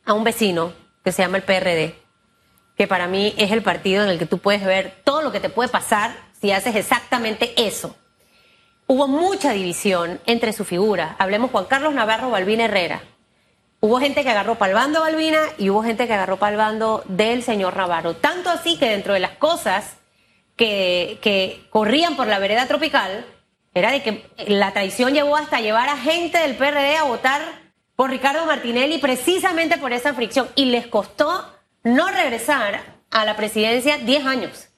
a 0.04 0.12
un 0.12 0.22
vecino 0.22 0.74
que 1.02 1.12
se 1.12 1.22
llama 1.22 1.38
el 1.38 1.44
PRD, 1.44 1.94
que 2.76 2.86
para 2.86 3.06
mí 3.08 3.32
es 3.38 3.52
el 3.52 3.62
partido 3.62 4.04
en 4.04 4.10
el 4.10 4.18
que 4.18 4.26
tú 4.26 4.40
puedes 4.40 4.62
ver 4.62 5.00
todo 5.02 5.22
lo 5.22 5.32
que 5.32 5.40
te 5.40 5.48
puede 5.48 5.70
pasar 5.70 6.14
si 6.38 6.52
haces 6.52 6.76
exactamente 6.76 7.54
eso. 7.56 7.96
Hubo 8.86 9.08
mucha 9.08 9.52
división 9.52 10.20
entre 10.26 10.52
su 10.52 10.66
figura. 10.66 11.16
Hablemos 11.18 11.50
Juan 11.50 11.64
Carlos 11.64 11.94
Navarro, 11.94 12.28
Balbina 12.28 12.66
Herrera. 12.66 13.00
Hubo 13.80 13.98
gente 13.98 14.24
que 14.24 14.30
agarró 14.30 14.56
para 14.56 14.72
el 14.72 14.76
bando 14.76 15.00
Balbina 15.00 15.40
y 15.56 15.70
hubo 15.70 15.82
gente 15.82 16.06
que 16.06 16.12
agarró 16.12 16.36
para 16.36 16.52
el 16.52 16.58
bando 16.58 17.02
del 17.06 17.42
señor 17.42 17.78
Navarro. 17.78 18.16
Tanto 18.16 18.50
así 18.50 18.76
que 18.76 18.90
dentro 18.90 19.14
de 19.14 19.20
las 19.20 19.38
cosas 19.38 19.96
que, 20.54 21.18
que 21.22 21.66
corrían 21.70 22.14
por 22.14 22.26
la 22.26 22.38
vereda 22.38 22.66
tropical, 22.66 23.24
era 23.74 23.90
de 23.90 24.02
que 24.02 24.24
la 24.46 24.72
traición 24.72 25.14
llevó 25.14 25.36
hasta 25.36 25.60
llevar 25.60 25.88
a 25.88 25.96
gente 25.96 26.38
del 26.38 26.56
PRD 26.56 26.96
a 26.96 27.04
votar 27.04 27.42
por 27.96 28.10
Ricardo 28.10 28.46
Martinelli 28.46 28.98
precisamente 28.98 29.78
por 29.78 29.92
esa 29.92 30.14
fricción 30.14 30.48
y 30.54 30.66
les 30.66 30.86
costó 30.86 31.52
no 31.82 32.08
regresar 32.08 32.82
a 33.10 33.24
la 33.24 33.36
presidencia 33.36 33.98
10 33.98 34.26
años. 34.26 34.68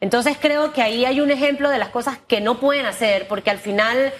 Entonces 0.00 0.36
creo 0.40 0.72
que 0.72 0.82
ahí 0.82 1.04
hay 1.04 1.20
un 1.20 1.30
ejemplo 1.30 1.68
de 1.68 1.78
las 1.78 1.88
cosas 1.90 2.18
que 2.26 2.40
no 2.40 2.58
pueden 2.58 2.86
hacer 2.86 3.28
porque 3.28 3.50
al 3.50 3.58
final 3.58 4.12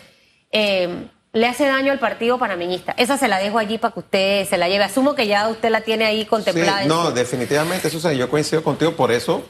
eh, 0.53 1.07
le 1.33 1.47
hace 1.47 1.67
daño 1.67 1.93
al 1.93 1.99
partido 1.99 2.39
panameñista. 2.39 2.95
Esa 2.99 3.17
se 3.17 3.29
la 3.29 3.39
dejo 3.39 3.59
allí 3.59 3.79
para 3.79 3.95
que 3.95 4.01
usted 4.01 4.49
se 4.49 4.59
la 4.59 4.69
lleve. 4.69 4.85
Asumo 4.85 5.15
que 5.15 5.27
ya 5.27 5.49
usted 5.49 5.71
la 5.71 5.81
tiene 5.81 6.05
ahí 6.05 6.25
contemplada. 6.27 6.85
no, 6.85 7.13
definitivamente, 7.13 7.89
Susana, 7.89 8.15
yo 8.15 8.29
coincido 8.29 8.63
contigo 8.63 8.93
por 8.93 9.13
eso 9.13 9.45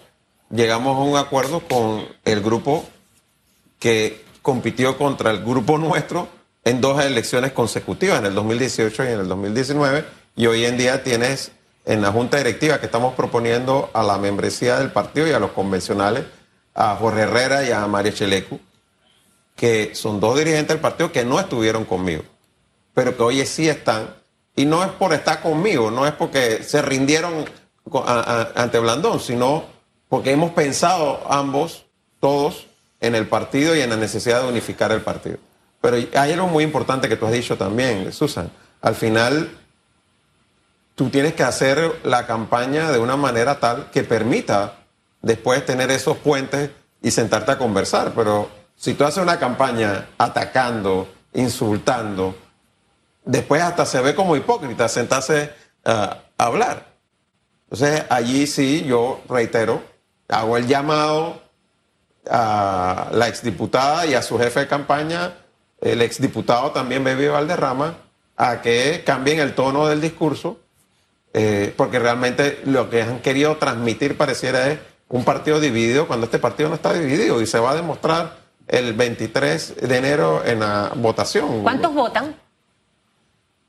llegamos 0.51 0.97
a 0.97 1.01
un 1.01 1.17
acuerdo 1.17 1.61
con 1.61 2.07
el 2.25 2.41
grupo 2.41 2.85
que 3.79 4.25
compitió 4.43 4.97
contra 4.97 5.31
el 5.31 5.45
grupo 5.45 5.79
nuestro 5.79 6.29
en 6.65 6.81
dos 6.81 7.03
elecciones 7.03 7.53
consecutivas, 7.53 8.19
en 8.21 8.27
el 8.27 8.35
2018 8.35 9.05
y 9.05 9.07
en 9.09 9.21
el 9.21 9.29
2019, 9.29 10.05
y 10.37 10.47
hoy 10.47 10.65
en 10.65 10.77
día 10.77 11.03
tienes 11.03 11.53
en 11.87 12.03
la 12.03 12.13
junta 12.13 12.37
directiva 12.37 12.79
que 12.79 12.87
estamos 12.87 13.15
proponiendo 13.15 13.91
a 13.95 14.03
la 14.03 14.19
membresía 14.19 14.79
del 14.79 14.93
partido 14.93 15.27
y 15.27 15.33
a 15.33 15.39
los 15.39 15.53
convencionales, 15.53 16.25
a 16.75 16.95
Jorge 16.97 17.23
Herrera 17.23 17.67
y 17.67 17.73
a 17.73 17.87
María 17.87 18.13
Chelecu, 18.13 18.61
que 19.57 19.95
son 19.95 20.21
dos 20.21 20.39
dirigentes 20.39 20.69
del 20.69 20.81
partido 20.81 21.11
que 21.13 21.25
no 21.25 21.41
estuvieron 21.41 21.85
conmigo, 21.85 22.23
pero 22.95 23.17
que 23.17 23.23
hoy 23.23 23.47
sí 23.47 23.69
están, 23.69 24.15
y 24.55 24.67
no 24.67 24.85
es 24.85 24.91
por 24.91 25.13
estar 25.13 25.43
conmigo, 25.43 25.91
no 25.91 26.07
es 26.07 26.13
porque 26.13 26.63
se 26.63 26.83
rindieron 26.83 27.47
ante 28.55 28.79
Blandón, 28.79 29.21
sino 29.21 29.65
porque 30.09 30.33
hemos 30.33 30.53
pensado 30.53 31.21
ambos, 31.29 31.87
todos, 32.21 32.67
en 33.01 33.15
el 33.15 33.27
partido 33.27 33.75
y 33.75 33.81
en 33.81 33.91
la 33.91 33.97
necesidad 33.97 34.43
de 34.43 34.49
unificar 34.49 34.93
el 34.93 35.01
partido. 35.03 35.39
Pero 35.81 35.97
hay 35.97 36.33
algo 36.33 36.47
muy 36.47 36.65
importante 36.65 37.09
que 37.09 37.17
tú 37.17 37.27
has 37.27 37.33
dicho 37.33 37.57
también, 37.57 38.13
Susan. 38.13 38.51
Al 38.83 38.95
final, 38.95 39.51
tú 40.95 41.09
tienes 41.09 41.35
que 41.35 41.43
hacer 41.43 42.01
la 42.05 42.27
campaña 42.27 42.93
de 42.93 42.99
una 42.99 43.17
manera 43.17 43.59
tal 43.59 43.91
que 43.91 44.05
permita 44.05 44.75
después 45.23 45.65
tener 45.65 45.91
esos 45.91 46.19
puentes 46.19 46.71
y 47.03 47.11
sentarte 47.11 47.53
a 47.53 47.59
conversar. 47.59 48.13
Pero 48.15 48.51
si 48.77 48.95
tú 48.95 49.05
haces 49.05 49.23
una 49.23 49.39
campaña 49.39 50.09
atacando, 50.19 51.09
insultando, 51.33 52.37
después 53.25 53.63
hasta 53.63 53.87
se 53.87 54.01
ve 54.01 54.15
como 54.15 54.37
hipócrita 54.37 54.89
sentarse 54.89 55.55
a 55.85 56.19
hablar. 56.37 56.91
Entonces, 57.71 58.05
allí 58.11 58.47
sí, 58.47 58.85
yo 58.85 59.23
reitero, 59.29 59.83
hago 60.29 60.57
el 60.57 60.67
llamado 60.67 61.41
a 62.31 63.09
la 63.13 63.29
exdiputada 63.29 64.07
y 64.07 64.15
a 64.15 64.23
su 64.23 64.39
jefe 64.39 64.61
de 64.61 64.67
campaña, 64.69 65.35
el 65.81 66.01
exdiputado 66.03 66.71
también 66.71 67.03
Baby 67.05 67.29
Valderrama, 67.29 67.97
a 68.37 68.63
que 68.63 69.03
cambien 69.05 69.41
el 69.41 69.55
tono 69.55 69.87
del 69.87 70.01
discurso, 70.01 70.59
eh, 71.35 71.75
porque 71.77 71.99
realmente 71.99 72.61
lo 72.65 72.89
que 72.89 73.03
han 73.03 73.21
querido 73.21 73.57
transmitir 73.57 74.17
pareciera 74.17 74.69
es 74.71 74.79
un 75.09 75.25
partido 75.25 75.61
dividido 75.61 76.07
cuando 76.07 76.27
este 76.27 76.39
partido 76.39 76.69
no 76.69 76.77
está 76.77 76.93
dividido 76.93 77.43
y 77.43 77.47
se 77.47 77.59
va 77.59 77.73
a 77.73 77.75
demostrar 77.75 78.39
el 78.69 78.95
23 78.95 79.89
de 79.89 79.97
enero 79.97 80.43
en 80.45 80.61
la 80.61 80.93
votación. 80.95 81.63
¿Cuántos 81.63 81.93
votan? 81.93 82.37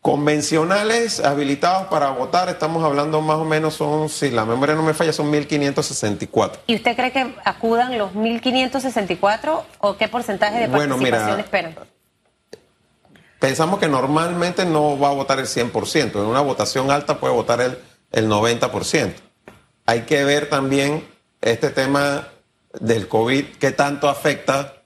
Convencionales 0.01 1.19
habilitados 1.19 1.87
para 1.87 2.09
votar, 2.09 2.49
estamos 2.49 2.83
hablando 2.83 3.21
más 3.21 3.37
o 3.37 3.45
menos, 3.45 3.75
son, 3.75 4.09
si 4.09 4.31
la 4.31 4.45
memoria 4.45 4.73
no 4.73 4.81
me 4.81 4.95
falla, 4.95 5.13
son 5.13 5.31
1.564. 5.31 6.53
¿Y 6.65 6.75
usted 6.75 6.95
cree 6.95 7.11
que 7.11 7.35
acudan 7.45 7.99
los 7.99 8.11
1.564 8.13 9.61
o 9.77 9.97
qué 9.97 10.07
porcentaje 10.07 10.57
de 10.57 10.69
participación 10.69 11.39
esperan? 11.39 11.75
Pensamos 13.37 13.79
que 13.79 13.87
normalmente 13.87 14.65
no 14.65 14.97
va 14.97 15.09
a 15.09 15.13
votar 15.13 15.37
el 15.37 15.45
100%, 15.45 16.15
en 16.15 16.25
una 16.25 16.41
votación 16.41 16.89
alta 16.89 17.19
puede 17.19 17.35
votar 17.35 17.61
el, 17.61 17.77
el 18.11 18.27
90%. 18.27 19.13
Hay 19.85 20.01
que 20.01 20.23
ver 20.23 20.49
también 20.49 21.07
este 21.41 21.69
tema 21.69 22.27
del 22.79 23.07
COVID, 23.07 23.45
qué 23.59 23.71
tanto 23.71 24.09
afecta 24.09 24.81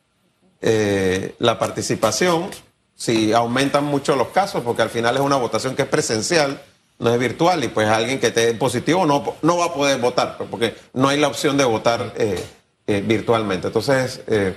eh, 0.61 1.35
la 1.39 1.57
participación 1.57 2.49
si 2.95 3.33
aumentan 3.33 3.83
mucho 3.83 4.15
los 4.15 4.29
casos, 4.29 4.63
porque 4.63 4.81
al 4.81 4.89
final 4.89 5.15
es 5.15 5.21
una 5.21 5.35
votación 5.35 5.75
que 5.75 5.83
es 5.83 5.87
presencial, 5.87 6.61
no 6.97 7.13
es 7.13 7.19
virtual, 7.19 7.63
y 7.63 7.67
pues 7.67 7.87
alguien 7.89 8.19
que 8.19 8.27
esté 8.27 8.53
positivo 8.53 9.05
no, 9.05 9.35
no 9.41 9.57
va 9.57 9.65
a 9.65 9.73
poder 9.73 9.99
votar, 9.99 10.37
pues, 10.37 10.49
porque 10.49 10.75
no 10.93 11.09
hay 11.09 11.19
la 11.19 11.27
opción 11.27 11.57
de 11.57 11.65
votar 11.65 12.13
eh, 12.17 12.41
eh, 12.87 13.03
virtualmente. 13.05 13.67
Entonces, 13.67 14.21
eh, 14.27 14.55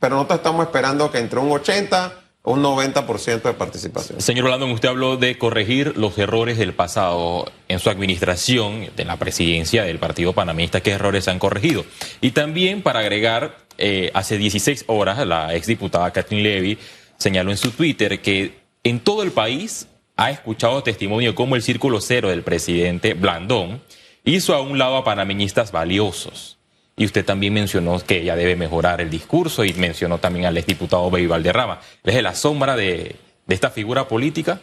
pero 0.00 0.16
nosotros 0.16 0.40
estamos 0.40 0.66
esperando 0.66 1.10
que 1.10 1.18
entre 1.18 1.38
un 1.38 1.52
80 1.52 2.20
o 2.42 2.52
un 2.52 2.62
90% 2.62 3.42
de 3.42 3.52
participación. 3.54 4.20
Señor 4.20 4.46
Orlando, 4.46 4.66
usted 4.66 4.88
habló 4.88 5.16
de 5.16 5.38
corregir 5.38 5.96
los 5.96 6.18
errores 6.18 6.58
del 6.58 6.74
pasado 6.74 7.50
en 7.68 7.78
su 7.78 7.88
administración 7.88 8.90
de 8.96 9.04
la 9.04 9.16
presidencia 9.16 9.84
del 9.84 9.98
Partido 9.98 10.34
Panamista, 10.34 10.82
¿qué 10.82 10.90
errores 10.90 11.28
han 11.28 11.38
corregido? 11.38 11.86
Y 12.20 12.32
también 12.32 12.82
para 12.82 13.00
agregar, 13.00 13.64
hace 14.12 14.36
16 14.36 14.84
horas 14.88 15.26
la 15.26 15.54
exdiputada 15.54 16.12
Kathleen 16.12 16.42
Levy 16.42 16.78
señaló 17.18 17.50
en 17.50 17.56
su 17.56 17.70
Twitter 17.70 18.20
que 18.20 18.58
en 18.82 19.00
todo 19.00 19.22
el 19.22 19.32
país 19.32 19.88
ha 20.16 20.30
escuchado 20.30 20.82
testimonio 20.82 21.34
como 21.34 21.56
el 21.56 21.62
círculo 21.62 22.00
cero 22.00 22.28
del 22.28 22.42
presidente 22.42 23.14
Blandón 23.14 23.82
hizo 24.24 24.54
a 24.54 24.60
un 24.60 24.78
lado 24.78 24.96
a 24.96 25.04
panameñistas 25.04 25.72
valiosos. 25.72 26.58
Y 26.96 27.04
usted 27.04 27.24
también 27.24 27.52
mencionó 27.52 27.98
que 28.00 28.20
ella 28.20 28.36
debe 28.36 28.54
mejorar 28.54 29.00
el 29.00 29.10
discurso 29.10 29.64
y 29.64 29.72
mencionó 29.74 30.18
también 30.18 30.46
al 30.46 30.56
exdiputado 30.56 31.10
Bey 31.10 31.26
Valderrama. 31.26 31.80
¿Es 32.04 32.22
la 32.22 32.34
sombra 32.34 32.76
de, 32.76 33.16
esta 33.48 33.70
figura 33.70 34.06
política? 34.06 34.60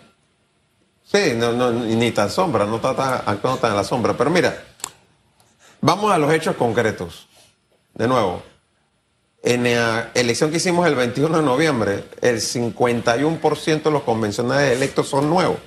Sí, 1.04 1.34
no, 1.36 1.72
ni 1.72 2.12
tan 2.12 2.30
sombra, 2.30 2.66
no 2.66 2.78
está 2.78 2.96
tan 2.96 3.72
en 3.72 3.76
la 3.76 3.84
sombra. 3.84 4.16
Pero 4.16 4.30
mira, 4.30 4.64
vamos 5.82 6.10
a 6.10 6.18
los 6.18 6.32
hechos 6.34 6.56
concretos. 6.56 7.28
De 7.94 8.08
nuevo, 8.08 8.44
en 9.44 9.64
la 9.64 10.12
elección 10.14 10.52
que 10.52 10.58
hicimos 10.58 10.86
el 10.88 10.96
21 10.96 11.38
de 11.38 11.44
noviembre, 11.44 12.04
el 12.22 12.38
51% 12.38 13.84
de 13.84 13.92
los 13.92 14.04
convencionales 14.04 14.72
electos 14.74 15.08
son 15.08 15.30
nuevos. 15.30 15.58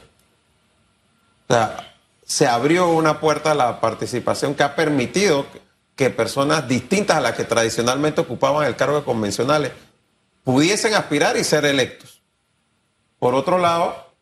O 1.49 1.53
sea, 1.53 1.95
se 2.25 2.47
abrió 2.47 2.89
una 2.89 3.21
puerta 3.21 3.53
a 3.53 3.55
la 3.55 3.81
participación 3.81 4.55
que 4.55 4.63
ha 4.63 4.77
permitido 4.77 5.47
que 5.97 6.11
personas 6.11 6.67
distintas 6.69 7.17
a 7.17 7.21
las 7.21 7.35
que 7.35 7.45
tradicionalmente 7.45 8.21
ocupaban 8.21 8.67
el 8.67 8.77
cargo 8.77 8.97
de 8.97 9.05
convencionales 9.05 9.73
pudiesen 10.43 10.95
aspirar 10.95 11.37
y 11.37 11.45
ser 11.45 11.65
electos. 11.65 12.23
Por 13.19 13.35
otro 13.35 13.59
lado, 13.59 14.13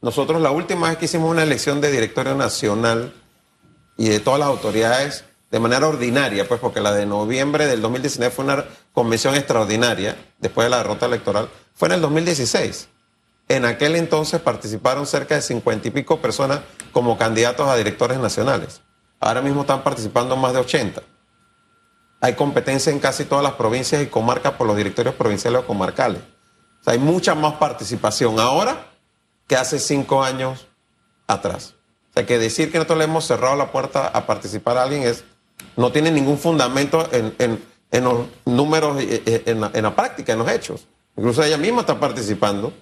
nosotros 0.00 0.40
la 0.40 0.50
última 0.50 0.88
vez 0.88 0.98
que 0.98 1.04
hicimos 1.06 1.30
una 1.30 1.42
elección 1.42 1.80
de 1.80 1.90
directorio 1.90 2.34
nacional 2.34 3.12
y 3.96 4.08
de 4.08 4.20
todas 4.20 4.40
las 4.40 4.48
autoridades 4.48 5.24
de 5.52 5.60
manera 5.60 5.86
ordinaria, 5.86 6.48
pues 6.48 6.58
porque 6.60 6.80
la 6.80 6.94
de 6.94 7.04
noviembre 7.04 7.66
del 7.66 7.82
2019 7.82 8.34
fue 8.34 8.46
una 8.46 8.64
convención 8.94 9.34
extraordinaria, 9.34 10.16
después 10.38 10.64
de 10.64 10.70
la 10.70 10.78
derrota 10.78 11.04
electoral, 11.04 11.50
fue 11.74 11.88
en 11.88 11.92
el 11.92 12.00
2016. 12.00 12.88
En 13.48 13.66
aquel 13.66 13.96
entonces 13.96 14.40
participaron 14.40 15.06
cerca 15.06 15.34
de 15.34 15.42
cincuenta 15.42 15.88
y 15.88 15.90
pico 15.90 16.22
personas 16.22 16.60
como 16.90 17.18
candidatos 17.18 17.68
a 17.68 17.76
directores 17.76 18.18
nacionales. 18.18 18.80
Ahora 19.20 19.42
mismo 19.42 19.60
están 19.60 19.84
participando 19.84 20.36
más 20.38 20.54
de 20.54 20.60
80. 20.60 21.02
Hay 22.22 22.32
competencia 22.32 22.90
en 22.90 22.98
casi 22.98 23.26
todas 23.26 23.44
las 23.44 23.52
provincias 23.52 24.02
y 24.02 24.06
comarcas 24.06 24.54
por 24.54 24.66
los 24.66 24.76
directorios 24.76 25.14
provinciales 25.16 25.60
o 25.60 25.66
comarcales. 25.66 26.22
O 26.80 26.84
sea, 26.84 26.94
hay 26.94 26.98
mucha 26.98 27.34
más 27.34 27.54
participación 27.54 28.40
ahora 28.40 28.86
que 29.46 29.56
hace 29.56 29.78
cinco 29.78 30.24
años 30.24 30.66
atrás. 31.26 31.74
O 32.08 32.14
sea, 32.14 32.24
que 32.24 32.38
decir 32.38 32.72
que 32.72 32.78
nosotros 32.78 32.98
le 32.98 33.04
hemos 33.04 33.26
cerrado 33.26 33.54
la 33.56 33.70
puerta 33.70 34.06
a 34.06 34.26
participar 34.26 34.78
a 34.78 34.84
alguien 34.84 35.02
es 35.02 35.24
no 35.76 35.92
tiene 35.92 36.10
ningún 36.10 36.38
fundamento 36.38 37.08
en, 37.12 37.58
los 38.04 38.26
números, 38.44 39.00
eh, 39.02 39.22
eh, 39.26 39.42
en 39.46 39.60
la, 39.60 39.70
en 39.74 39.82
la, 39.82 39.94
práctica, 39.94 40.32
en 40.32 40.38
los 40.38 40.50
hechos. 40.50 40.86
Incluso 41.16 41.42
ella 41.42 41.58
misma 41.58 41.80
está 41.80 41.98
participando. 41.98 42.72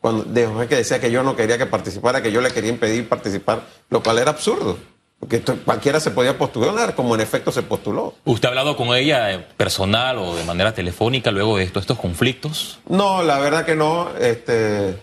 Cuando 0.00 0.24
dejó 0.24 0.58
que 0.66 0.76
decía 0.76 1.00
que 1.00 1.10
yo 1.10 1.22
no 1.22 1.36
quería 1.36 1.58
que 1.58 1.66
participara, 1.66 2.22
que 2.22 2.32
yo 2.32 2.40
le 2.40 2.50
quería 2.50 2.70
impedir 2.70 3.08
participar, 3.08 3.62
lo 3.90 4.02
cual 4.02 4.18
era 4.18 4.30
absurdo. 4.30 4.78
Porque 5.20 5.42
cualquiera 5.42 6.00
se 6.00 6.10
podía 6.10 6.38
postular, 6.38 6.94
como 6.94 7.14
en 7.14 7.20
efecto 7.20 7.52
se 7.52 7.62
postuló. 7.62 8.14
¿Usted 8.24 8.46
ha 8.46 8.50
hablado 8.50 8.74
con 8.74 8.96
ella 8.96 9.46
personal 9.58 10.16
o 10.16 10.34
de 10.34 10.44
manera 10.44 10.72
telefónica 10.72 11.30
luego 11.30 11.58
de 11.58 11.64
estos 11.64 11.84
conflictos? 11.98 12.78
No, 12.88 13.22
la 13.22 13.38
verdad 13.38 13.66
que 13.66 13.76
no. 13.76 14.08
Este, 14.18 14.98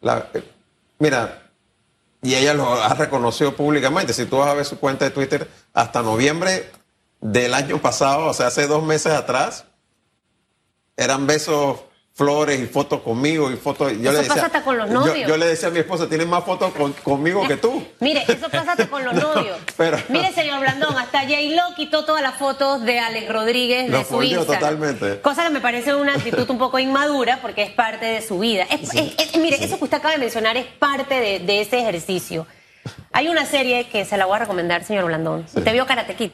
la, 0.00 0.28
eh, 0.32 0.42
mira, 0.98 1.41
y 2.22 2.36
ella 2.36 2.54
lo 2.54 2.72
ha 2.72 2.94
reconocido 2.94 3.54
públicamente. 3.56 4.12
Si 4.12 4.26
tú 4.26 4.38
vas 4.38 4.48
a 4.48 4.54
ver 4.54 4.64
su 4.64 4.78
cuenta 4.78 5.04
de 5.04 5.10
Twitter, 5.10 5.50
hasta 5.74 6.02
noviembre 6.02 6.70
del 7.20 7.52
año 7.52 7.78
pasado, 7.78 8.26
o 8.26 8.34
sea, 8.34 8.46
hace 8.46 8.68
dos 8.68 8.84
meses 8.84 9.12
atrás, 9.12 9.64
eran 10.96 11.26
besos 11.26 11.80
flores 12.14 12.60
y 12.60 12.66
fotos 12.66 13.00
conmigo 13.00 13.50
y 13.50 13.56
fotos. 13.56 13.92
Yo 13.92 13.98
eso 13.98 14.12
le 14.12 14.18
decía, 14.18 14.34
pasa 14.34 14.46
hasta 14.46 14.62
con 14.62 14.76
los 14.76 14.90
novios. 14.90 15.28
Yo, 15.28 15.36
le 15.36 15.46
decía 15.46 15.68
a 15.68 15.70
mi 15.70 15.78
esposa, 15.78 16.08
tienes 16.08 16.26
más 16.26 16.44
fotos 16.44 16.72
conmigo 17.02 17.46
que 17.48 17.56
tú. 17.56 17.82
Mire, 18.00 18.24
eso 18.28 18.48
pasa 18.50 18.72
hasta 18.72 18.86
con 18.88 19.04
los 19.04 19.14
novios. 19.14 19.58
Mire, 20.08 20.32
señor 20.32 20.60
Blandón, 20.60 20.96
hasta 20.96 21.20
J-Lo 21.20 21.74
quitó 21.74 22.04
todas 22.04 22.22
las 22.22 22.36
fotos 22.36 22.82
de 22.82 22.98
Alex 22.98 23.32
Rodríguez 23.32 23.90
de 23.90 24.04
su 24.04 24.22
Instagram. 24.22 24.60
totalmente. 24.60 25.20
Cosa 25.20 25.44
que 25.44 25.50
me 25.50 25.60
parece 25.60 25.94
una 25.94 26.14
actitud 26.14 26.48
un 26.50 26.58
poco 26.58 26.78
inmadura 26.78 27.38
porque 27.40 27.62
es 27.62 27.70
parte 27.70 28.04
de 28.04 28.22
su 28.22 28.38
vida. 28.38 28.66
mire, 29.38 29.64
eso 29.64 29.78
que 29.78 29.84
usted 29.84 29.96
acaba 29.96 30.12
de 30.12 30.20
mencionar 30.20 30.56
es 30.56 30.66
parte 30.66 31.40
de, 31.40 31.60
ese 31.62 31.78
ejercicio. 31.78 32.46
Hay 33.12 33.28
una 33.28 33.46
serie 33.46 33.88
que 33.88 34.04
se 34.04 34.16
la 34.16 34.26
voy 34.26 34.36
a 34.36 34.40
recomendar, 34.40 34.84
señor 34.84 35.04
Blandón. 35.04 35.46
¿Usted 35.54 35.72
vio 35.72 35.86
Karate 35.86 36.14
Kid? 36.14 36.30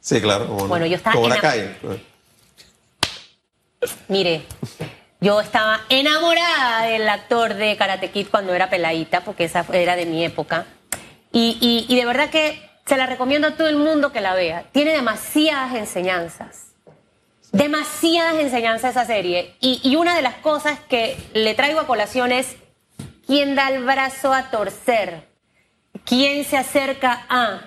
Sí, 0.00 0.20
claro. 0.20 0.46
Bueno, 0.46 0.86
yo 0.86 0.96
estaba... 0.96 1.16
Cobra 1.16 1.40
Mire, 4.08 4.42
yo 5.20 5.40
estaba 5.40 5.80
enamorada 5.88 6.82
del 6.82 7.08
actor 7.08 7.54
de 7.54 7.76
Karate 7.76 8.10
Kid 8.10 8.28
cuando 8.30 8.54
era 8.54 8.70
peladita, 8.70 9.22
porque 9.22 9.44
esa 9.44 9.64
era 9.72 9.96
de 9.96 10.06
mi 10.06 10.24
época. 10.24 10.66
Y, 11.32 11.86
de 11.94 12.06
verdad 12.06 12.30
que 12.30 12.60
se 12.86 12.96
la 12.96 13.06
recomiendo 13.06 13.48
a 13.48 13.50
todo 13.52 13.68
el 13.68 13.76
mundo 13.76 14.12
que 14.12 14.20
la 14.20 14.34
vea. 14.34 14.64
Tiene 14.72 14.92
demasiadas 14.92 15.74
enseñanzas. 15.74 16.72
Demasiadas 17.52 18.36
enseñanzas 18.36 18.92
esa 18.92 19.04
serie. 19.04 19.54
Y, 19.60 19.96
una 19.96 20.14
de 20.14 20.22
las 20.22 20.34
cosas 20.36 20.78
que 20.88 21.16
le 21.34 21.54
traigo 21.54 21.80
a 21.80 21.86
colación 21.86 22.30
es 22.30 22.56
quién 23.26 23.56
da 23.56 23.68
el 23.68 23.84
brazo 23.84 24.32
a 24.32 24.50
torcer, 24.50 25.28
quién 26.04 26.44
se 26.44 26.56
acerca 26.56 27.26
a. 27.28 27.62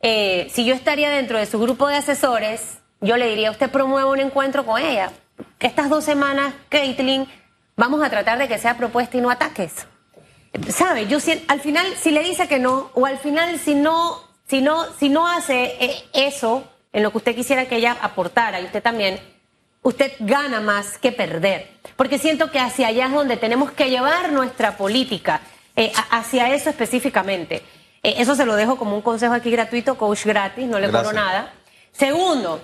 Eh, 0.00 0.48
si 0.52 0.64
yo 0.64 0.74
estaría 0.74 1.10
dentro 1.10 1.38
de 1.38 1.46
su 1.46 1.58
grupo 1.58 1.88
de 1.88 1.96
asesores, 1.96 2.78
yo 3.00 3.16
le 3.16 3.28
diría, 3.28 3.50
usted 3.50 3.70
promueva 3.70 4.10
un 4.10 4.20
encuentro 4.20 4.64
con 4.64 4.80
ella. 4.80 5.10
Estas 5.60 5.88
dos 5.88 6.04
semanas, 6.04 6.54
Caitlin, 6.68 7.26
vamos 7.76 8.02
a 8.02 8.10
tratar 8.10 8.38
de 8.38 8.48
que 8.48 8.58
sea 8.58 8.76
propuesta 8.76 9.16
y 9.16 9.20
no 9.20 9.30
ataques. 9.30 9.86
¿Sabe? 10.68 11.06
Yo 11.08 11.18
si- 11.20 11.44
al 11.48 11.60
final, 11.60 11.86
si 12.00 12.10
le 12.10 12.22
dice 12.22 12.46
que 12.46 12.58
no, 12.58 12.90
o 12.94 13.06
al 13.06 13.18
final, 13.18 13.58
si 13.58 13.74
no, 13.74 14.18
si 14.48 14.60
no, 14.60 14.84
si 14.98 15.08
no 15.08 15.26
hace 15.26 15.76
eh, 15.84 16.04
eso 16.12 16.64
en 16.92 17.02
lo 17.02 17.10
que 17.10 17.18
usted 17.18 17.34
quisiera 17.34 17.66
que 17.66 17.76
ella 17.76 17.96
aportara, 18.00 18.60
y 18.60 18.66
usted 18.66 18.82
también, 18.82 19.18
usted 19.82 20.12
gana 20.20 20.60
más 20.60 20.96
que 20.98 21.10
perder. 21.10 21.68
Porque 21.96 22.18
siento 22.18 22.50
que 22.52 22.60
hacia 22.60 22.86
allá 22.88 23.06
es 23.06 23.12
donde 23.12 23.36
tenemos 23.36 23.72
que 23.72 23.90
llevar 23.90 24.30
nuestra 24.30 24.76
política, 24.76 25.40
eh, 25.74 25.92
hacia 26.10 26.54
eso 26.54 26.70
específicamente. 26.70 27.62
Eh, 28.04 28.14
eso 28.18 28.36
se 28.36 28.46
lo 28.46 28.54
dejo 28.54 28.76
como 28.76 28.94
un 28.94 29.02
consejo 29.02 29.34
aquí 29.34 29.50
gratuito, 29.50 29.96
coach 29.98 30.24
gratis, 30.24 30.68
no 30.68 30.78
le 30.78 30.86
cobro 30.86 31.12
nada. 31.14 31.52
Segundo, 31.90 32.62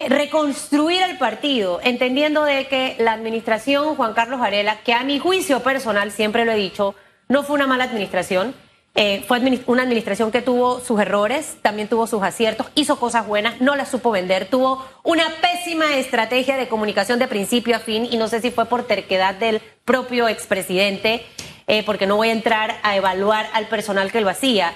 reconstruir 0.00 1.02
el 1.02 1.18
partido, 1.18 1.80
entendiendo 1.82 2.44
de 2.44 2.68
que 2.68 2.96
la 2.98 3.12
administración 3.12 3.96
Juan 3.96 4.14
Carlos 4.14 4.38
Varela, 4.38 4.80
que 4.82 4.92
a 4.92 5.02
mi 5.02 5.18
juicio 5.18 5.60
personal, 5.60 6.12
siempre 6.12 6.44
lo 6.44 6.52
he 6.52 6.56
dicho, 6.56 6.94
no 7.28 7.42
fue 7.42 7.56
una 7.56 7.66
mala 7.66 7.84
administración, 7.84 8.54
eh, 8.94 9.24
fue 9.28 9.40
una 9.66 9.82
administración 9.82 10.30
que 10.30 10.42
tuvo 10.42 10.80
sus 10.80 11.00
errores, 11.00 11.58
también 11.62 11.88
tuvo 11.88 12.06
sus 12.06 12.22
aciertos, 12.22 12.68
hizo 12.74 12.98
cosas 12.98 13.26
buenas, 13.26 13.60
no 13.60 13.76
las 13.76 13.90
supo 13.90 14.10
vender, 14.10 14.46
tuvo 14.46 14.84
una 15.02 15.24
pésima 15.40 15.96
estrategia 15.96 16.56
de 16.56 16.68
comunicación 16.68 17.18
de 17.18 17.28
principio 17.28 17.76
a 17.76 17.80
fin 17.80 18.08
y 18.10 18.16
no 18.16 18.28
sé 18.28 18.40
si 18.40 18.50
fue 18.50 18.66
por 18.66 18.84
terquedad 18.84 19.34
del 19.34 19.60
propio 19.84 20.28
expresidente, 20.28 21.24
eh, 21.66 21.82
porque 21.84 22.06
no 22.06 22.16
voy 22.16 22.30
a 22.30 22.32
entrar 22.32 22.78
a 22.82 22.96
evaluar 22.96 23.48
al 23.52 23.66
personal 23.66 24.10
que 24.10 24.20
lo 24.20 24.30
hacía, 24.30 24.72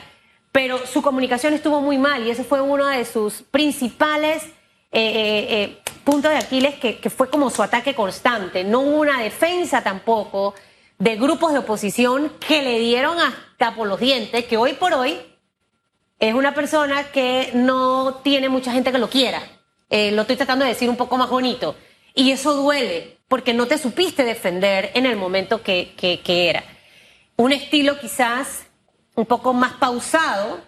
pero 0.52 0.84
su 0.86 1.00
comunicación 1.00 1.54
estuvo 1.54 1.80
muy 1.80 1.98
mal 1.98 2.26
y 2.26 2.30
ese 2.30 2.44
fue 2.44 2.60
uno 2.60 2.86
de 2.86 3.04
sus 3.04 3.42
principales 3.42 4.44
eh, 4.92 5.00
eh, 5.00 5.46
eh, 5.50 5.82
puntos 6.04 6.30
de 6.30 6.36
Aquiles 6.36 6.74
que, 6.74 7.10
fue 7.10 7.30
como 7.30 7.50
su 7.50 7.62
ataque 7.62 7.94
constante. 7.94 8.62
No 8.62 8.80
una 8.80 9.20
defensa 9.20 9.82
tampoco 9.82 10.54
de 10.98 11.16
grupos 11.16 11.52
de 11.52 11.60
oposición 11.60 12.32
que 12.46 12.62
le 12.62 12.78
dieron 12.78 13.18
hasta 13.18 13.74
por 13.74 13.88
los 13.88 13.98
dientes, 13.98 14.44
que 14.44 14.56
hoy 14.56 14.74
por 14.74 14.92
hoy 14.92 15.18
es 16.18 16.34
una 16.34 16.54
persona 16.54 17.04
que 17.10 17.50
no 17.54 18.20
tiene 18.22 18.48
mucha 18.48 18.72
gente 18.72 18.92
que 18.92 18.98
lo 18.98 19.08
quiera. 19.08 19.42
Eh, 19.90 20.12
lo 20.12 20.22
estoy 20.22 20.36
tratando 20.36 20.64
de 20.64 20.72
decir 20.72 20.88
un 20.88 20.96
poco 20.96 21.16
más 21.16 21.30
bonito. 21.30 21.74
Y 22.14 22.30
eso 22.30 22.54
duele, 22.54 23.18
porque 23.28 23.54
no 23.54 23.66
te 23.66 23.78
supiste 23.78 24.24
defender 24.24 24.90
en 24.94 25.06
el 25.06 25.16
momento 25.16 25.62
que 25.62 25.94
era. 26.26 26.62
Un 27.36 27.52
estilo 27.52 27.98
quizás 27.98 28.66
un 29.14 29.26
poco 29.26 29.52
más 29.52 29.72
pausado. 29.74 30.60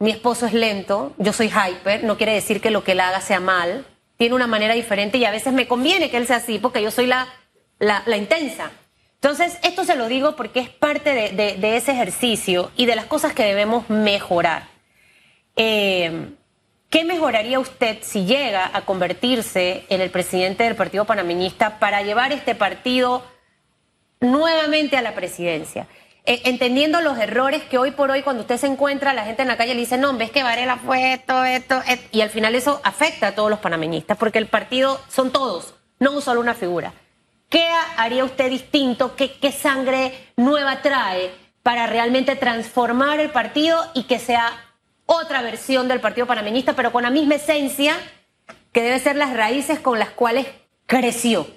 Mi 0.00 0.10
esposo 0.10 0.46
es 0.46 0.54
lento, 0.54 1.12
yo 1.18 1.32
soy 1.32 1.48
hyper, 1.50 2.04
no 2.04 2.16
quiere 2.16 2.32
decir 2.32 2.60
que 2.60 2.70
lo 2.70 2.82
que 2.82 2.92
él 2.92 3.00
haga 3.00 3.20
sea 3.20 3.38
mal. 3.38 3.86
Tiene 4.16 4.34
una 4.34 4.46
manera 4.46 4.74
diferente 4.74 5.18
y 5.18 5.24
a 5.26 5.30
veces 5.30 5.52
me 5.52 5.68
conviene 5.68 6.10
que 6.10 6.16
él 6.16 6.26
sea 6.26 6.36
así 6.36 6.58
porque 6.58 6.82
yo 6.82 6.90
soy 6.90 7.06
la, 7.06 7.28
la, 7.78 8.02
intensa. 8.16 8.70
Entonces, 9.14 9.58
esto 9.62 9.84
se 9.84 9.96
lo 9.96 10.08
digo 10.08 10.36
porque 10.36 10.60
es 10.60 10.68
parte 10.70 11.12
de, 11.14 11.30
de- 11.30 11.56
de 11.58 11.76
ese 11.76 11.92
ejercicio 11.92 12.70
y 12.76 12.86
de 12.86 12.96
las 12.96 13.04
cosas 13.04 13.34
que 13.34 13.44
debemos 13.44 13.88
mejorar. 13.90 14.68
Eh, 15.56 16.30
¿Qué 16.88 17.04
mejoraría 17.04 17.60
usted 17.60 17.98
si 18.00 18.24
llega 18.24 18.70
a 18.72 18.82
convertirse 18.86 19.84
en 19.90 20.00
el 20.00 20.10
presidente 20.10 20.64
del 20.64 20.74
Partido 20.74 21.04
Panameñista 21.04 21.78
para 21.78 22.02
llevar 22.02 22.32
este 22.32 22.54
partido 22.54 23.22
nuevamente 24.20 24.96
a 24.96 25.02
la 25.02 25.14
presidencia? 25.14 25.86
Eh, 26.26 26.42
entendiendo 26.44 27.00
los 27.00 27.18
errores 27.18 27.62
que 27.62 27.78
hoy 27.78 27.92
por 27.92 28.10
hoy 28.10 28.22
cuando 28.22 28.42
usted 28.42 28.58
se 28.58 28.66
encuentra, 28.66 29.14
la 29.14 29.24
gente 29.24 29.42
en 29.42 29.48
la 29.48 29.56
calle 29.56 29.74
le 29.74 29.80
dice, 29.80 29.96
no, 29.96 30.16
ves 30.16 30.30
que 30.30 30.42
Varela 30.42 30.76
fue 30.76 31.14
esto, 31.14 31.44
esto, 31.44 31.82
esto", 31.86 32.06
y 32.12 32.20
al 32.20 32.30
final 32.30 32.54
eso 32.54 32.80
afecta 32.84 33.28
a 33.28 33.34
todos 33.34 33.48
los 33.50 33.58
panameñistas, 33.58 34.18
porque 34.18 34.38
el 34.38 34.46
partido 34.46 35.00
son 35.08 35.30
todos, 35.30 35.74
no 35.98 36.20
solo 36.20 36.40
una 36.40 36.54
figura. 36.54 36.92
¿Qué 37.48 37.66
haría 37.96 38.24
usted 38.24 38.50
distinto? 38.50 39.16
¿Qué, 39.16 39.32
qué 39.32 39.50
sangre 39.50 40.12
nueva 40.36 40.82
trae 40.82 41.32
para 41.62 41.86
realmente 41.86 42.36
transformar 42.36 43.18
el 43.18 43.30
partido 43.30 43.90
y 43.94 44.04
que 44.04 44.18
sea 44.18 44.52
otra 45.06 45.42
versión 45.42 45.88
del 45.88 46.00
Partido 46.00 46.26
Panameñista, 46.26 46.74
pero 46.74 46.92
con 46.92 47.02
la 47.02 47.10
misma 47.10 47.34
esencia 47.34 47.96
que 48.72 48.82
debe 48.82 49.00
ser 49.00 49.16
las 49.16 49.36
raíces 49.36 49.80
con 49.80 49.98
las 49.98 50.10
cuales 50.10 50.46
creció? 50.86 51.48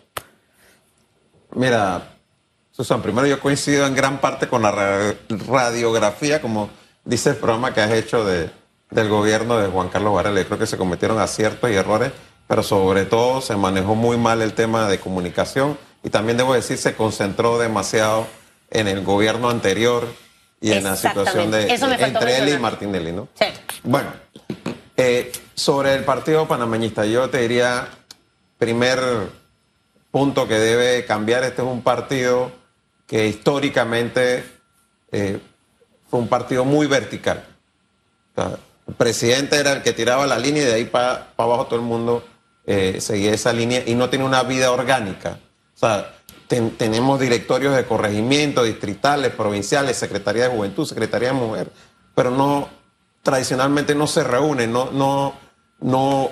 Mira, 1.51 2.12
Susan, 2.75 3.03
primero 3.03 3.27
yo 3.27 3.39
coincido 3.39 3.85
en 3.85 3.93
gran 3.93 4.19
parte 4.19 4.47
con 4.47 4.63
la 4.63 4.71
ra- 4.71 5.13
radiografía, 5.29 6.41
como 6.41 6.69
dice 7.05 7.29
el 7.29 7.35
programa 7.35 7.71
que 7.71 7.81
has 7.81 7.91
hecho 7.91 8.25
de, 8.25 8.49
del 8.89 9.09
gobierno 9.09 9.59
de 9.59 9.67
Juan 9.69 9.89
Carlos 9.89 10.15
Varela. 10.15 10.41
Yo 10.41 10.47
creo 10.47 10.57
que 10.57 10.65
se 10.65 10.75
cometieron 10.77 11.19
aciertos 11.19 11.69
y 11.69 11.75
errores, 11.75 12.11
pero 12.47 12.63
sobre 12.63 13.05
todo 13.05 13.41
se 13.41 13.55
manejó 13.55 13.93
muy 13.93 14.17
mal 14.17 14.41
el 14.41 14.53
tema 14.53 14.87
de 14.89 14.99
comunicación 14.99 15.77
y 16.03 16.09
también 16.09 16.35
debo 16.37 16.55
decir 16.55 16.77
se 16.79 16.95
concentró 16.95 17.59
demasiado 17.59 18.25
en 18.71 18.87
el 18.87 19.03
gobierno 19.03 19.51
anterior 19.51 20.07
y 20.59 20.71
en 20.71 20.83
la 20.83 20.95
situación 20.95 21.51
de, 21.51 21.71
entre 21.71 22.37
él 22.39 22.49
y. 22.49 22.57
Martinelli, 22.57 23.11
¿no? 23.11 23.27
Sí. 23.35 23.45
Bueno, 23.83 24.09
eh, 24.97 25.31
sobre 25.53 25.93
el 25.93 26.05
partido 26.05 26.47
panameñista, 26.47 27.05
yo 27.05 27.29
te 27.29 27.37
diría, 27.41 27.87
primer 28.57 28.99
punto 30.09 30.47
que 30.47 30.55
debe 30.55 31.05
cambiar, 31.05 31.43
este 31.43 31.61
es 31.61 31.67
un 31.67 31.83
partido 31.83 32.51
que 33.07 33.27
históricamente 33.27 34.43
eh, 35.11 35.39
fue 36.09 36.19
un 36.19 36.27
partido 36.27 36.65
muy 36.65 36.87
vertical. 36.87 37.45
El 38.35 38.93
presidente 38.95 39.57
era 39.57 39.73
el 39.73 39.83
que 39.83 39.93
tiraba 39.93 40.25
la 40.27 40.37
línea 40.37 40.63
y 40.63 40.65
de 40.65 40.73
ahí 40.73 40.85
para 40.85 41.33
abajo 41.37 41.65
todo 41.65 41.79
el 41.79 41.85
mundo 41.85 42.23
eh, 42.65 42.97
seguía 42.99 43.33
esa 43.33 43.53
línea 43.53 43.83
y 43.85 43.95
no 43.95 44.09
tiene 44.09 44.25
una 44.25 44.43
vida 44.43 44.71
orgánica. 44.71 45.37
Tenemos 46.77 47.19
directorios 47.19 47.75
de 47.75 47.85
corregimiento, 47.85 48.63
distritales, 48.63 49.31
provinciales, 49.33 49.97
Secretaría 49.97 50.43
de 50.43 50.55
Juventud, 50.55 50.85
Secretaría 50.85 51.29
de 51.29 51.33
Mujer, 51.33 51.71
pero 52.15 52.31
no, 52.31 52.69
tradicionalmente 53.21 53.95
no 53.95 54.07
se 54.07 54.23
reúnen, 54.23 54.71
no, 54.71 55.33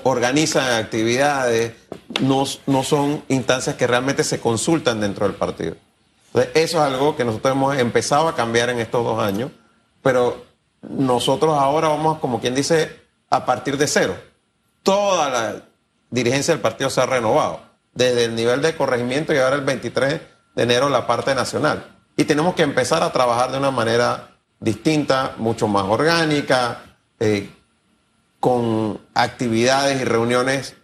organizan 0.04 0.74
actividades, 0.74 1.74
no 2.22 2.84
son 2.84 3.24
instancias 3.30 3.76
que 3.76 3.88
realmente 3.88 4.24
se 4.24 4.40
consultan 4.40 5.02
dentro 5.02 5.28
del 5.28 5.36
partido. 5.36 5.76
Entonces, 6.34 6.52
eso 6.56 6.78
es 6.78 6.84
algo 6.94 7.16
que 7.16 7.26
nosotros 7.26 7.52
hemos 7.54 7.78
empezado 7.78 8.30
a 8.30 8.36
cambiar 8.36 8.70
en 8.70 8.80
estos 8.80 9.04
dos 9.04 9.22
años, 9.22 9.52
pero 10.02 10.46
nosotros 10.82 11.58
ahora 11.58 11.90
vamos, 11.90 12.20
como 12.20 12.40
quien 12.40 12.56
dice, 12.56 13.02
a 13.30 13.46
partir 13.46 13.78
de 13.78 13.88
cero. 13.88 14.16
Toda 14.82 15.30
la 15.30 15.64
dirigencia 16.10 16.54
del 16.54 16.62
partido 16.62 16.90
se 16.90 17.02
ha 17.02 17.06
renovado, 17.06 17.62
desde 17.94 18.26
el 18.26 18.36
nivel 18.36 18.62
de 18.62 18.76
corregimiento 18.76 19.34
y 19.34 19.38
ahora 19.38 19.58
el 19.58 19.62
23 19.62 20.22
de 20.56 20.64
enero 20.64 20.90
la 20.90 21.06
parte 21.06 21.36
nacional. 21.36 21.98
Y 22.16 22.24
tenemos 22.24 22.56
que 22.56 22.64
empezar 22.64 23.04
a 23.04 23.12
trabajar 23.12 23.52
de 23.52 23.58
una 23.58 23.72
manera 23.72 24.38
distinta, 24.60 25.36
mucho 25.38 25.68
más 25.68 25.84
orgánica, 25.84 26.80
eh, 27.20 27.50
con 28.40 29.02
actividades 29.14 30.02
y 30.02 30.06
reuniones 30.06 30.76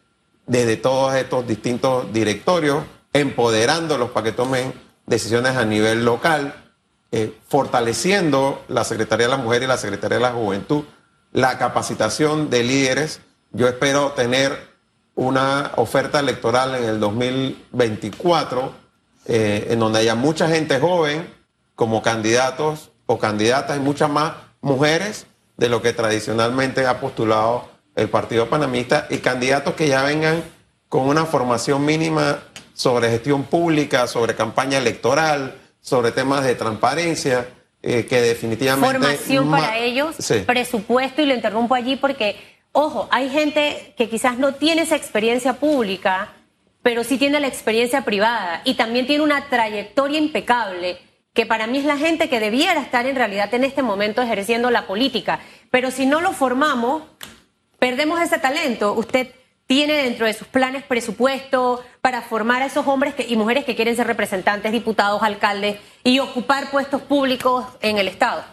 desde 0.45 0.77
todos 0.77 1.15
estos 1.15 1.47
distintos 1.47 2.11
directorios, 2.11 2.83
empoderándolos 3.13 4.11
para 4.11 4.25
que 4.25 4.31
tomen 4.31 4.86
decisiones 5.07 5.55
a 5.55 5.65
nivel 5.65 6.05
local, 6.05 6.53
eh, 7.11 7.35
fortaleciendo 7.47 8.63
la 8.67 8.83
Secretaría 8.83 9.25
de 9.25 9.31
la 9.31 9.41
Mujer 9.41 9.63
y 9.63 9.67
la 9.67 9.77
Secretaría 9.77 10.17
de 10.17 10.23
la 10.23 10.33
Juventud, 10.33 10.83
la 11.31 11.57
capacitación 11.57 12.49
de 12.49 12.63
líderes. 12.63 13.21
Yo 13.51 13.67
espero 13.67 14.11
tener 14.11 14.55
una 15.15 15.71
oferta 15.77 16.19
electoral 16.19 16.75
en 16.75 16.83
el 16.83 16.99
2024 16.99 18.71
eh, 19.25 19.67
en 19.71 19.79
donde 19.79 19.99
haya 19.99 20.15
mucha 20.15 20.47
gente 20.47 20.79
joven 20.79 21.27
como 21.75 22.01
candidatos 22.01 22.91
o 23.07 23.17
candidatas 23.17 23.77
y 23.77 23.79
muchas 23.79 24.09
más 24.09 24.33
mujeres 24.61 25.25
de 25.57 25.69
lo 25.69 25.81
que 25.81 25.93
tradicionalmente 25.93 26.85
ha 26.85 26.99
postulado 26.99 27.69
el 27.95 28.09
Partido 28.09 28.49
Panamista 28.49 29.07
y 29.09 29.17
candidatos 29.17 29.73
que 29.73 29.87
ya 29.87 30.03
vengan 30.03 30.43
con 30.87 31.07
una 31.07 31.25
formación 31.25 31.83
mínima 31.83 32.39
sobre 32.77 33.09
gestión 33.09 33.43
pública, 33.45 34.05
sobre 34.05 34.35
campaña 34.35 34.77
electoral, 34.77 35.55
sobre 35.81 36.11
temas 36.11 36.43
de 36.45 36.53
transparencia, 36.53 37.49
eh, 37.81 38.05
que 38.05 38.21
definitivamente... 38.21 38.99
Formación 38.99 39.47
ma- 39.47 39.57
para 39.59 39.77
ellos, 39.79 40.15
Sí. 40.19 40.43
presupuesto, 40.45 41.21
y 41.23 41.25
lo 41.25 41.33
interrumpo 41.33 41.73
allí 41.73 41.95
porque, 41.95 42.35
ojo, 42.73 43.07
hay 43.09 43.29
gente 43.29 43.95
que 43.97 44.07
quizás 44.09 44.37
no 44.37 44.53
tiene 44.53 44.83
esa 44.83 44.95
experiencia 44.95 45.53
pública, 45.53 46.33
pero 46.83 47.03
sí 47.03 47.17
tiene 47.17 47.39
la 47.39 47.47
experiencia 47.47 48.05
privada 48.05 48.61
y 48.63 48.75
también 48.75 49.07
tiene 49.07 49.23
una 49.23 49.49
trayectoria 49.49 50.19
impecable, 50.19 50.99
que 51.33 51.47
para 51.47 51.65
mí 51.65 51.79
es 51.79 51.85
la 51.85 51.97
gente 51.97 52.29
que 52.29 52.39
debiera 52.39 52.79
estar 52.81 53.07
en 53.07 53.15
realidad 53.15 53.51
en 53.55 53.63
este 53.63 53.81
momento 53.81 54.21
ejerciendo 54.21 54.69
la 54.69 54.85
política. 54.85 55.39
pero 55.71 55.89
si 55.91 56.05
no 56.05 56.21
lo 56.21 56.31
formamos, 56.31 57.03
perdemos 57.79 58.21
ese 58.21 58.37
talento. 58.39 58.93
Usted 58.93 59.27
tiene 59.67 60.03
dentro 60.03 60.25
de 60.25 60.33
sus 60.33 60.47
planes 60.47 60.83
presupuesto 60.83 61.83
para 62.01 62.21
formar 62.21 62.61
a 62.61 62.67
esos 62.67 62.87
hombres 62.87 63.13
y 63.27 63.35
mujeres 63.35 63.65
que 63.65 63.75
quieren 63.75 63.95
ser 63.95 64.07
representantes, 64.07 64.71
diputados, 64.71 65.21
alcaldes 65.21 65.77
y 66.03 66.19
ocupar 66.19 66.71
puestos 66.71 67.01
públicos 67.01 67.65
en 67.81 67.97
el 67.97 68.07
Estado. 68.07 68.43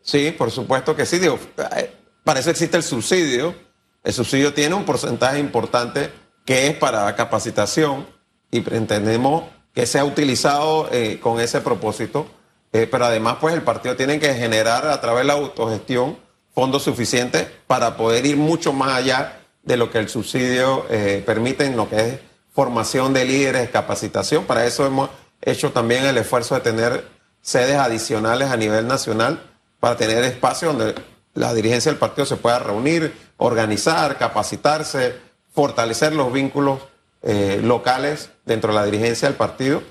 Sí, 0.00 0.34
por 0.36 0.50
supuesto 0.50 0.96
que 0.96 1.04
sí. 1.04 1.20
Eh, 1.22 1.92
para 2.24 2.40
eso 2.40 2.50
existe 2.50 2.78
el 2.78 2.82
subsidio. 2.82 3.54
El 4.02 4.12
subsidio 4.12 4.54
tiene 4.54 4.74
un 4.74 4.84
porcentaje 4.84 5.38
importante 5.38 6.10
que 6.46 6.68
es 6.68 6.76
para 6.76 7.14
capacitación 7.14 8.06
y 8.50 8.58
entendemos 8.74 9.44
que 9.74 9.84
sea 9.84 10.04
utilizado 10.04 10.88
eh, 10.90 11.20
con 11.20 11.38
ese 11.38 11.60
propósito. 11.60 12.26
Eh, 12.72 12.88
pero 12.90 13.04
además, 13.04 13.36
pues 13.40 13.54
el 13.54 13.62
partido 13.62 13.94
tiene 13.94 14.18
que 14.18 14.32
generar 14.34 14.86
a 14.86 15.00
través 15.00 15.22
de 15.22 15.26
la 15.26 15.32
autogestión 15.34 16.16
fondos 16.54 16.84
suficientes 16.84 17.46
para 17.66 17.96
poder 17.96 18.24
ir 18.24 18.36
mucho 18.36 18.72
más 18.72 18.92
allá 18.92 19.40
de 19.66 19.76
lo 19.76 19.90
que 19.90 19.98
el 19.98 20.08
subsidio 20.08 20.86
eh, 20.88 21.22
permite 21.26 21.66
en 21.66 21.76
lo 21.76 21.90
que 21.90 21.96
es 21.96 22.20
formación 22.54 23.12
de 23.12 23.26
líderes, 23.26 23.68
capacitación. 23.68 24.44
Para 24.44 24.64
eso 24.64 24.86
hemos 24.86 25.10
hecho 25.42 25.72
también 25.72 26.06
el 26.06 26.16
esfuerzo 26.16 26.54
de 26.54 26.62
tener 26.62 27.06
sedes 27.42 27.76
adicionales 27.76 28.50
a 28.50 28.56
nivel 28.56 28.86
nacional 28.86 29.42
para 29.80 29.96
tener 29.96 30.24
espacio 30.24 30.68
donde 30.68 30.94
la 31.34 31.52
dirigencia 31.52 31.90
del 31.90 31.98
partido 31.98 32.24
se 32.24 32.36
pueda 32.36 32.60
reunir, 32.60 33.12
organizar, 33.36 34.16
capacitarse, 34.16 35.16
fortalecer 35.52 36.14
los 36.14 36.32
vínculos 36.32 36.80
eh, 37.22 37.60
locales 37.62 38.30
dentro 38.44 38.72
de 38.72 38.78
la 38.78 38.84
dirigencia 38.84 39.28
del 39.28 39.36
partido. 39.36 39.82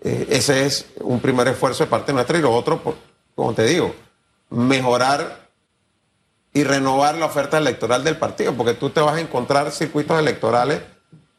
Eh, 0.00 0.26
ese 0.30 0.66
es 0.66 0.86
un 1.00 1.20
primer 1.20 1.46
esfuerzo 1.48 1.84
de 1.84 1.90
parte 1.90 2.12
nuestra 2.12 2.36
y 2.36 2.42
lo 2.42 2.52
otro, 2.52 2.82
como 3.34 3.54
te 3.54 3.64
digo, 3.64 3.94
mejorar 4.50 5.41
y 6.54 6.64
renovar 6.64 7.16
la 7.16 7.26
oferta 7.26 7.58
electoral 7.58 8.04
del 8.04 8.18
partido, 8.18 8.54
porque 8.54 8.74
tú 8.74 8.90
te 8.90 9.00
vas 9.00 9.16
a 9.16 9.20
encontrar 9.20 9.70
circuitos 9.72 10.18
electorales 10.18 10.82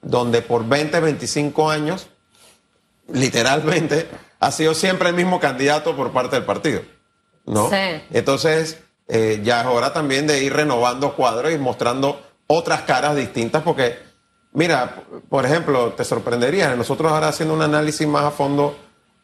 donde 0.02 0.42
por 0.42 0.68
20, 0.68 1.00
25 1.00 1.70
años, 1.70 2.08
literalmente, 3.12 4.08
ha 4.40 4.52
sido 4.52 4.74
siempre 4.74 5.10
el 5.10 5.16
mismo 5.16 5.40
candidato 5.40 5.96
por 5.96 6.12
parte 6.12 6.36
del 6.36 6.46
partido. 6.46 6.82
¿no? 7.46 7.70
Entonces, 8.12 8.80
eh, 9.08 9.42
ya 9.44 9.62
es 9.62 9.68
hora 9.68 9.94
también 9.94 10.28
de 10.28 10.44
ir 10.44 10.54
renovando 10.54 11.16
cuadros 11.16 11.54
y 11.54 11.58
mostrando 11.58 12.22
otras 12.48 12.82
caras 12.82 13.16
distintas, 13.16 13.64
porque, 13.64 13.98
mira, 14.52 15.04
por 15.30 15.46
ejemplo, 15.46 15.94
te 15.94 16.04
sorprendería, 16.04 16.76
nosotros 16.76 17.12
ahora 17.12 17.30
haciendo 17.30 17.54
un 17.54 17.62
análisis 17.62 18.08
más 18.08 18.26
a 18.26 18.32
fondo 18.32 18.78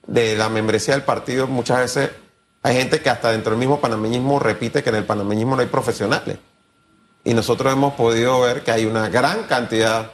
de 0.07 0.35
la 0.35 0.49
membresía 0.49 0.93
del 0.93 1.03
partido, 1.03 1.47
muchas 1.47 1.79
veces 1.79 2.11
hay 2.61 2.75
gente 2.75 3.01
que 3.01 3.09
hasta 3.09 3.31
dentro 3.31 3.51
del 3.51 3.59
mismo 3.59 3.79
panameñismo 3.79 4.39
repite 4.39 4.83
que 4.83 4.89
en 4.89 4.95
el 4.95 5.05
panameñismo 5.05 5.55
no 5.55 5.61
hay 5.61 5.67
profesionales. 5.67 6.37
Y 7.23 7.33
nosotros 7.33 7.71
hemos 7.71 7.93
podido 7.93 8.41
ver 8.41 8.63
que 8.63 8.71
hay 8.71 8.85
una 8.85 9.09
gran 9.09 9.43
cantidad 9.43 10.11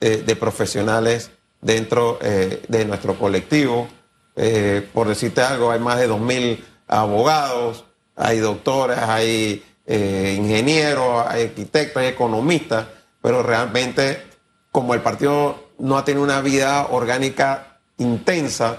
eh, 0.00 0.22
de 0.26 0.36
profesionales 0.36 1.30
dentro 1.60 2.18
eh, 2.20 2.62
de 2.68 2.84
nuestro 2.84 3.18
colectivo. 3.18 3.88
Eh, 4.34 4.86
por 4.92 5.08
decirte 5.08 5.40
algo, 5.40 5.70
hay 5.70 5.80
más 5.80 5.98
de 5.98 6.08
2.000 6.08 6.62
abogados, 6.86 7.84
hay 8.14 8.38
doctores, 8.38 8.98
hay 8.98 9.64
ingenieros, 9.88 11.24
hay 11.28 11.44
arquitectos, 11.44 12.02
hay 12.02 12.08
economistas, 12.08 12.86
pero 13.22 13.42
realmente 13.42 14.24
como 14.72 14.94
el 14.94 15.00
partido 15.00 15.70
no 15.78 15.96
ha 15.96 16.04
tenido 16.04 16.24
una 16.24 16.40
vida 16.40 16.88
orgánica 16.90 17.78
intensa, 17.98 18.78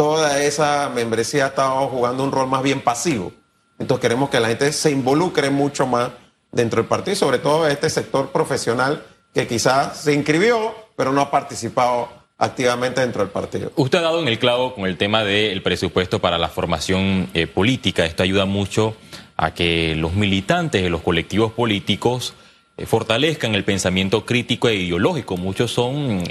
toda 0.00 0.42
esa 0.42 0.88
membresía 0.88 1.44
ha 1.44 1.48
estado 1.48 1.86
jugando 1.88 2.24
un 2.24 2.32
rol 2.32 2.48
más 2.48 2.62
bien 2.62 2.80
pasivo. 2.80 3.32
Entonces 3.78 4.00
queremos 4.00 4.30
que 4.30 4.40
la 4.40 4.48
gente 4.48 4.72
se 4.72 4.90
involucre 4.90 5.50
mucho 5.50 5.86
más 5.86 6.08
dentro 6.50 6.80
del 6.80 6.88
partido 6.88 7.16
sobre 7.16 7.38
todo 7.38 7.68
este 7.68 7.90
sector 7.90 8.32
profesional 8.32 9.04
que 9.34 9.46
quizás 9.46 9.98
se 9.98 10.14
inscribió 10.14 10.74
pero 10.96 11.12
no 11.12 11.20
ha 11.20 11.30
participado 11.30 12.08
activamente 12.38 13.02
dentro 13.02 13.20
del 13.20 13.30
partido. 13.30 13.72
Usted 13.76 13.98
ha 13.98 14.00
dado 14.00 14.22
en 14.22 14.28
el 14.28 14.38
clavo 14.38 14.74
con 14.74 14.86
el 14.86 14.96
tema 14.96 15.22
del 15.22 15.60
presupuesto 15.60 16.18
para 16.18 16.38
la 16.38 16.48
formación 16.48 17.28
eh, 17.34 17.46
política. 17.46 18.06
Esto 18.06 18.22
ayuda 18.22 18.46
mucho 18.46 18.94
a 19.36 19.52
que 19.52 19.94
los 19.96 20.14
militantes 20.14 20.82
de 20.82 20.88
los 20.88 21.02
colectivos 21.02 21.52
políticos 21.52 22.32
eh, 22.78 22.86
fortalezcan 22.86 23.54
el 23.54 23.64
pensamiento 23.64 24.24
crítico 24.24 24.70
e 24.70 24.76
ideológico. 24.76 25.36
Muchos 25.36 25.72
son 25.72 26.22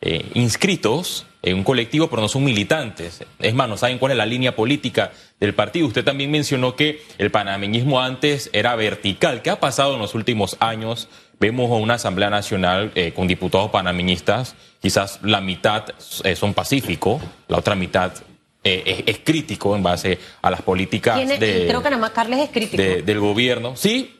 eh, 0.00 0.30
inscritos 0.34 1.26
un 1.54 1.64
colectivo, 1.64 2.08
pero 2.08 2.22
no 2.22 2.28
son 2.28 2.44
militantes. 2.44 3.24
Es 3.38 3.54
más, 3.54 3.68
no 3.68 3.76
saben 3.76 3.98
cuál 3.98 4.12
es 4.12 4.18
la 4.18 4.26
línea 4.26 4.56
política 4.56 5.12
del 5.38 5.54
partido. 5.54 5.86
Usted 5.86 6.04
también 6.04 6.30
mencionó 6.30 6.74
que 6.74 7.02
el 7.18 7.30
panameñismo 7.30 8.00
antes 8.00 8.50
era 8.52 8.74
vertical. 8.74 9.42
¿Qué 9.42 9.50
ha 9.50 9.60
pasado 9.60 9.94
en 9.94 10.00
los 10.00 10.14
últimos 10.14 10.56
años? 10.60 11.08
Vemos 11.38 11.70
una 11.70 11.94
Asamblea 11.94 12.30
Nacional 12.30 12.92
eh, 12.94 13.12
con 13.14 13.28
diputados 13.28 13.70
panameñistas, 13.70 14.56
quizás 14.80 15.20
la 15.22 15.40
mitad 15.40 15.84
eh, 16.24 16.34
son 16.34 16.54
pacíficos, 16.54 17.22
la 17.48 17.58
otra 17.58 17.74
mitad 17.74 18.12
es, 18.64 19.20
crítico 19.22 19.76
en 19.76 19.82
base 19.82 20.18
a 20.42 20.50
las 20.50 20.62
políticas 20.62 21.16
de, 21.16 21.66
creo 21.68 21.82
que 21.82 21.90
nada 21.90 21.98
más 22.00 22.10
Carles 22.10 22.40
es 22.40 22.50
crítico. 22.50 22.82
del 22.82 23.20
gobierno. 23.20 23.76
Sí, 23.76 24.18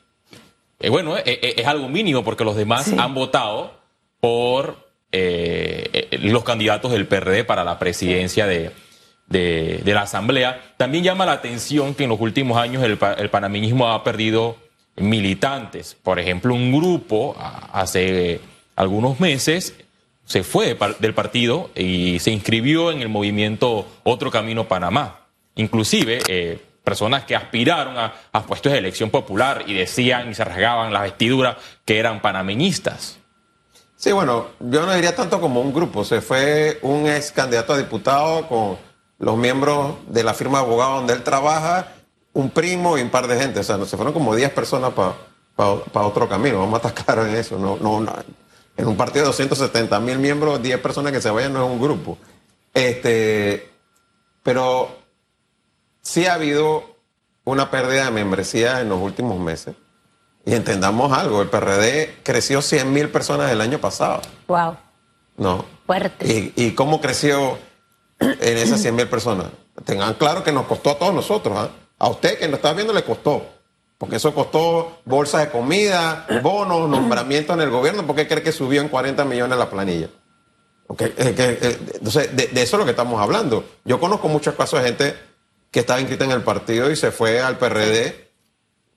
bueno, 0.88 1.16
es 1.16 1.66
algo 1.66 1.88
mínimo 1.88 2.22
porque 2.22 2.44
los 2.44 2.54
demás 2.54 2.92
han 2.92 3.14
votado 3.14 3.80
por 4.20 4.85
eh, 5.18 6.08
eh, 6.10 6.18
los 6.18 6.44
candidatos 6.44 6.92
del 6.92 7.06
PRD 7.06 7.44
para 7.44 7.64
la 7.64 7.78
presidencia 7.78 8.46
de, 8.46 8.72
la 9.84 10.02
Asamblea. 10.02 10.74
También 10.76 11.04
llama 11.04 11.24
la 11.24 11.32
atención 11.32 11.94
que 11.94 12.04
en 12.04 12.10
los 12.10 12.20
últimos 12.20 12.58
años 12.58 12.82
el, 12.82 12.98
el 13.18 13.30
panameñismo 13.30 13.88
ha 13.88 14.04
perdido 14.04 14.56
militantes. 14.96 15.96
Por 16.02 16.18
ejemplo, 16.18 16.54
un 16.54 16.70
grupo 16.70 17.34
hace 17.72 18.40
algunos 18.76 19.18
meses 19.18 19.74
se 20.26 20.42
fue 20.42 20.76
del 20.98 21.14
partido 21.14 21.70
y 21.74 22.18
se 22.18 22.30
inscribió 22.30 22.90
en 22.90 23.00
el 23.00 23.08
movimiento 23.08 23.86
Otro 24.02 24.30
Camino 24.30 24.68
Panamá. 24.68 25.20
Inclusive 25.54 26.18
eh, 26.28 26.58
personas 26.84 27.24
que 27.24 27.36
aspiraron 27.36 27.96
a, 27.96 28.12
a, 28.32 28.42
puestos 28.42 28.72
de 28.72 28.78
elección 28.78 29.10
popular 29.10 29.64
y 29.66 29.74
decían 29.74 30.30
y 30.30 30.34
se 30.34 30.44
rasgaban 30.44 30.92
las 30.92 31.02
vestiduras 31.02 31.56
que 31.84 31.98
eran 31.98 32.20
panameñistas. 32.20 33.18
Sí, 33.96 34.12
bueno, 34.12 34.48
yo 34.60 34.84
no 34.84 34.92
diría 34.92 35.16
tanto 35.16 35.40
como 35.40 35.60
un 35.60 35.72
grupo. 35.72 36.04
Se 36.04 36.20
fue 36.20 36.78
un 36.82 37.06
ex 37.06 37.32
candidato 37.32 37.72
a 37.72 37.78
diputado 37.78 38.46
con 38.46 38.76
los 39.18 39.36
miembros 39.38 39.96
de 40.08 40.22
la 40.22 40.34
firma 40.34 40.58
de 40.58 40.64
abogados 40.66 40.98
donde 40.98 41.14
él 41.14 41.22
trabaja, 41.22 41.94
un 42.34 42.50
primo 42.50 42.98
y 42.98 43.02
un 43.02 43.10
par 43.10 43.26
de 43.26 43.38
gente. 43.38 43.60
O 43.60 43.62
sea, 43.62 43.82
se 43.86 43.96
fueron 43.96 44.12
como 44.12 44.34
10 44.34 44.50
personas 44.50 44.92
para 44.92 46.06
otro 46.06 46.28
camino. 46.28 46.58
Vamos 46.60 46.74
a 46.84 46.88
estar 46.88 47.04
claros 47.04 47.26
en 47.28 47.36
eso. 47.36 47.58
No, 47.58 47.78
no, 47.78 48.14
en 48.76 48.86
un 48.86 48.96
partido 48.96 49.24
de 49.24 49.28
270 49.28 49.98
mil 50.00 50.18
miembros, 50.18 50.62
10 50.62 50.78
personas 50.80 51.12
que 51.12 51.20
se 51.22 51.30
vayan 51.30 51.54
no 51.54 51.64
es 51.64 51.72
un 51.72 51.80
grupo. 51.80 52.18
Este, 52.74 53.70
pero 54.42 54.90
sí 56.02 56.26
ha 56.26 56.34
habido 56.34 56.84
una 57.44 57.70
pérdida 57.70 58.04
de 58.04 58.10
membresía 58.10 58.82
en 58.82 58.90
los 58.90 59.00
últimos 59.00 59.38
meses. 59.40 59.74
Y 60.46 60.54
entendamos 60.54 61.12
algo, 61.12 61.42
el 61.42 61.48
PRD 61.48 62.20
creció 62.22 62.62
100 62.62 62.92
mil 62.92 63.08
personas 63.08 63.50
el 63.50 63.60
año 63.60 63.80
pasado. 63.80 64.22
Wow. 64.46 64.76
No. 65.36 65.64
Fuerte. 65.84 66.52
¿Y, 66.54 66.70
cómo 66.70 67.00
creció 67.00 67.58
en 68.20 68.56
esas 68.56 68.80
100 68.80 68.94
mil 68.94 69.08
personas? 69.08 69.48
Tengan 69.84 70.14
claro 70.14 70.44
que 70.44 70.52
nos 70.52 70.66
costó 70.66 70.90
a 70.90 70.98
todos 70.98 71.12
nosotros. 71.12 71.58
¿ah? 71.58 71.70
A 71.98 72.08
usted 72.08 72.38
que 72.38 72.46
nos 72.46 72.58
está 72.58 72.72
viendo 72.74 72.92
le 72.92 73.02
costó. 73.02 73.44
Porque 73.98 74.16
eso 74.16 74.32
costó 74.32 75.00
bolsas 75.04 75.46
de 75.46 75.50
comida, 75.50 76.26
bonos, 76.42 76.88
nombramientos 76.88 77.56
en 77.56 77.62
el 77.62 77.70
gobierno. 77.70 78.06
¿Por 78.06 78.14
qué 78.14 78.28
cree 78.28 78.44
que 78.44 78.52
subió 78.52 78.80
en 78.80 78.88
40 78.88 79.24
millones 79.24 79.58
la 79.58 79.68
planilla? 79.68 80.10
Okay. 80.86 81.12
Eh, 81.16 81.78
entonces, 81.94 82.36
de, 82.36 82.46
de, 82.46 82.62
eso 82.62 82.76
es 82.76 82.78
lo 82.78 82.84
que 82.84 82.92
estamos 82.92 83.20
hablando. 83.20 83.64
Yo 83.84 83.98
conozco 83.98 84.28
muchos 84.28 84.54
casos 84.54 84.80
de 84.80 84.86
gente 84.86 85.16
que 85.72 85.80
estaba 85.80 85.98
inscrita 85.98 86.24
en 86.24 86.30
el 86.30 86.42
partido 86.42 86.88
y 86.88 86.94
se 86.94 87.10
fue 87.10 87.40
al 87.40 87.58
PRD, 87.58 88.30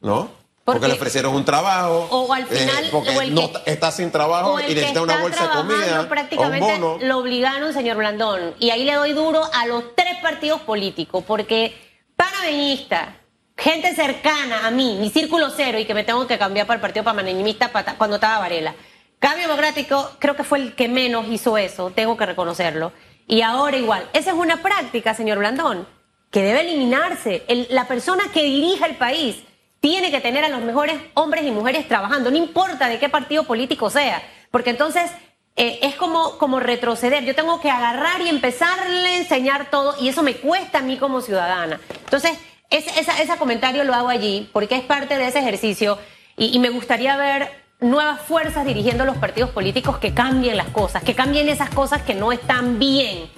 ¿no? 0.01 0.38
Porque, 0.73 0.87
le 0.87 0.93
ofrecieron 0.93 1.35
un 1.35 1.45
trabajo. 1.45 2.07
O 2.11 2.33
al 2.33 2.43
eh, 2.43 2.45
final. 2.45 2.87
porque 2.91 3.31
no 3.31 3.51
está 3.65 3.91
sin 3.91 4.11
trabajo 4.11 4.59
y 4.59 4.73
necesita 4.73 5.01
una 5.01 5.21
bolsa 5.21 5.43
de 5.43 5.49
comida. 5.49 6.09
Prácticamente 6.09 6.79
lo 7.01 7.17
obligaron, 7.17 7.73
señor 7.73 7.97
Blandón. 7.97 8.53
Y 8.59 8.69
ahí 8.69 8.83
le 8.83 8.93
doy 8.93 9.13
duro 9.13 9.41
a 9.53 9.65
los 9.65 9.95
tres 9.95 10.17
partidos 10.21 10.61
políticos, 10.61 11.23
porque 11.25 11.75
panameñista, 12.15 13.17
gente 13.57 13.95
cercana 13.95 14.67
a 14.67 14.71
mí, 14.71 14.97
mi 14.99 15.09
círculo 15.09 15.49
cero, 15.55 15.79
y 15.79 15.85
que 15.85 15.93
me 15.93 16.03
tengo 16.03 16.27
que 16.27 16.37
cambiar 16.37 16.67
para 16.67 16.75
el 16.75 16.81
partido 16.81 17.03
panameñista 17.03 17.71
cuando 17.97 18.15
estaba 18.15 18.39
Varela. 18.39 18.75
Cambio 19.19 19.47
Democrático, 19.47 20.11
creo 20.19 20.35
que 20.35 20.45
fue 20.45 20.59
el 20.59 20.75
que 20.75 20.87
menos 20.87 21.27
hizo 21.27 21.57
eso, 21.57 21.91
tengo 21.91 22.15
que 22.15 22.25
reconocerlo. 22.25 22.93
Y 23.27 23.41
ahora 23.41 23.77
igual. 23.77 24.09
Esa 24.13 24.31
es 24.31 24.35
una 24.35 24.61
práctica, 24.61 25.13
señor 25.13 25.39
Blandón, 25.39 25.87
que 26.31 26.41
debe 26.41 26.61
eliminarse. 26.61 27.43
la 27.69 27.87
persona 27.87 28.23
que 28.33 28.43
dirija 28.43 28.85
el 28.85 28.95
país 28.95 29.43
tiene 29.79 30.11
que 30.11 30.19
tener 30.19 30.43
a 30.43 30.49
los 30.49 30.61
mejores 30.61 30.97
hombres 31.13 31.45
y 31.45 31.51
mujeres 31.51 31.87
trabajando, 31.87 32.31
no 32.31 32.37
importa 32.37 32.87
de 32.89 32.99
qué 32.99 33.09
partido 33.09 33.43
político 33.43 33.89
sea, 33.89 34.21
porque 34.51 34.71
entonces 34.71 35.09
eh, 35.55 35.79
es 35.81 35.95
como, 35.95 36.37
como 36.37 36.59
retroceder. 36.59 37.25
Yo 37.25 37.35
tengo 37.35 37.59
que 37.59 37.69
agarrar 37.69 38.21
y 38.21 38.29
empezarle 38.29 39.09
a 39.09 39.17
enseñar 39.17 39.69
todo 39.69 39.95
y 39.99 40.09
eso 40.09 40.23
me 40.23 40.35
cuesta 40.35 40.79
a 40.79 40.81
mí 40.81 40.97
como 40.97 41.21
ciudadana. 41.21 41.79
Entonces, 42.05 42.37
ese 42.69 42.89
ese 42.99 43.37
comentario 43.37 43.83
lo 43.83 43.93
hago 43.93 44.09
allí 44.09 44.49
porque 44.53 44.75
es 44.75 44.83
parte 44.83 45.17
de 45.17 45.27
ese 45.27 45.39
ejercicio 45.39 45.97
y, 46.37 46.55
y 46.55 46.59
me 46.59 46.69
gustaría 46.69 47.17
ver 47.17 47.51
nuevas 47.81 48.21
fuerzas 48.21 48.65
dirigiendo 48.65 49.05
los 49.05 49.17
partidos 49.17 49.49
políticos 49.51 49.97
que 49.97 50.13
cambien 50.13 50.57
las 50.57 50.67
cosas, 50.67 51.03
que 51.03 51.15
cambien 51.15 51.49
esas 51.49 51.69
cosas 51.69 52.01
que 52.03 52.13
no 52.13 52.31
están 52.31 52.77
bien. 52.79 53.29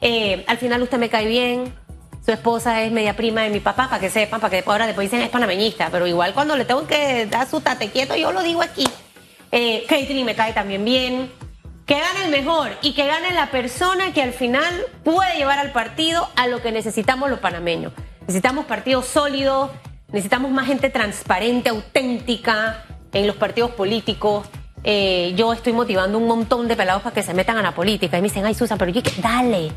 Eh, 0.00 0.44
al 0.46 0.58
final 0.58 0.82
usted 0.82 0.98
me 0.98 1.08
cae 1.08 1.26
bien, 1.26 1.74
su 2.28 2.32
esposa 2.32 2.82
es 2.82 2.92
media 2.92 3.16
prima 3.16 3.40
de 3.40 3.48
mi 3.48 3.58
papá, 3.58 3.88
para 3.88 4.00
que 4.00 4.10
sepan, 4.10 4.38
para 4.38 4.50
que 4.50 4.62
ahora 4.70 4.86
después 4.86 5.10
dicen 5.10 5.24
es 5.24 5.30
panameñista, 5.30 5.88
pero 5.90 6.06
igual 6.06 6.34
cuando 6.34 6.56
le 6.56 6.66
tengo 6.66 6.86
que 6.86 7.24
dar 7.24 7.48
su 7.48 7.62
tate 7.62 7.88
quieto, 7.88 8.14
yo 8.16 8.32
lo 8.32 8.42
digo 8.42 8.60
aquí. 8.60 8.84
Eh, 9.50 9.86
me 10.26 10.34
cae 10.34 10.52
también 10.52 10.84
bien. 10.84 11.32
Que 11.86 11.94
gane 11.94 12.26
el 12.26 12.30
mejor 12.30 12.72
y 12.82 12.92
que 12.92 13.06
gane 13.06 13.32
la 13.32 13.50
persona 13.50 14.12
que 14.12 14.20
al 14.20 14.34
final 14.34 14.74
puede 15.04 15.38
llevar 15.38 15.58
al 15.58 15.72
partido 15.72 16.28
a 16.36 16.46
lo 16.48 16.60
que 16.60 16.70
necesitamos 16.70 17.30
los 17.30 17.38
panameños. 17.38 17.94
Necesitamos 18.20 18.66
partidos 18.66 19.06
sólidos, 19.06 19.70
necesitamos 20.08 20.50
más 20.50 20.66
gente 20.66 20.90
transparente, 20.90 21.70
auténtica 21.70 22.84
en 23.14 23.26
los 23.26 23.36
partidos 23.36 23.70
políticos. 23.70 24.46
Eh, 24.84 25.32
yo 25.34 25.54
estoy 25.54 25.72
motivando 25.72 26.18
un 26.18 26.26
montón 26.26 26.68
de 26.68 26.76
pelados 26.76 27.00
para 27.00 27.14
que 27.14 27.22
se 27.22 27.32
metan 27.32 27.56
a 27.56 27.62
la 27.62 27.72
política 27.72 28.18
y 28.18 28.20
me 28.20 28.28
dicen, 28.28 28.44
ay 28.44 28.52
Susan, 28.52 28.76
pero 28.76 28.90
yo 28.90 29.00
dale. 29.22 29.72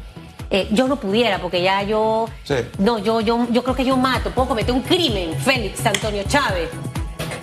Eh, 0.54 0.68
yo 0.72 0.88
no 0.88 0.98
pudiera 0.98 1.40
porque 1.40 1.62
ya 1.62 1.82
yo 1.84 2.28
Sí. 2.44 2.56
no 2.78 3.00
yo 3.00 3.22
yo 3.22 3.48
yo 3.52 3.64
creo 3.64 3.76
que 3.76 3.86
yo 3.86 3.96
mato 3.96 4.32
puedo 4.32 4.50
cometer 4.50 4.74
un 4.74 4.82
crimen 4.82 5.34
Félix 5.40 5.86
Antonio 5.86 6.24
Chávez 6.28 6.70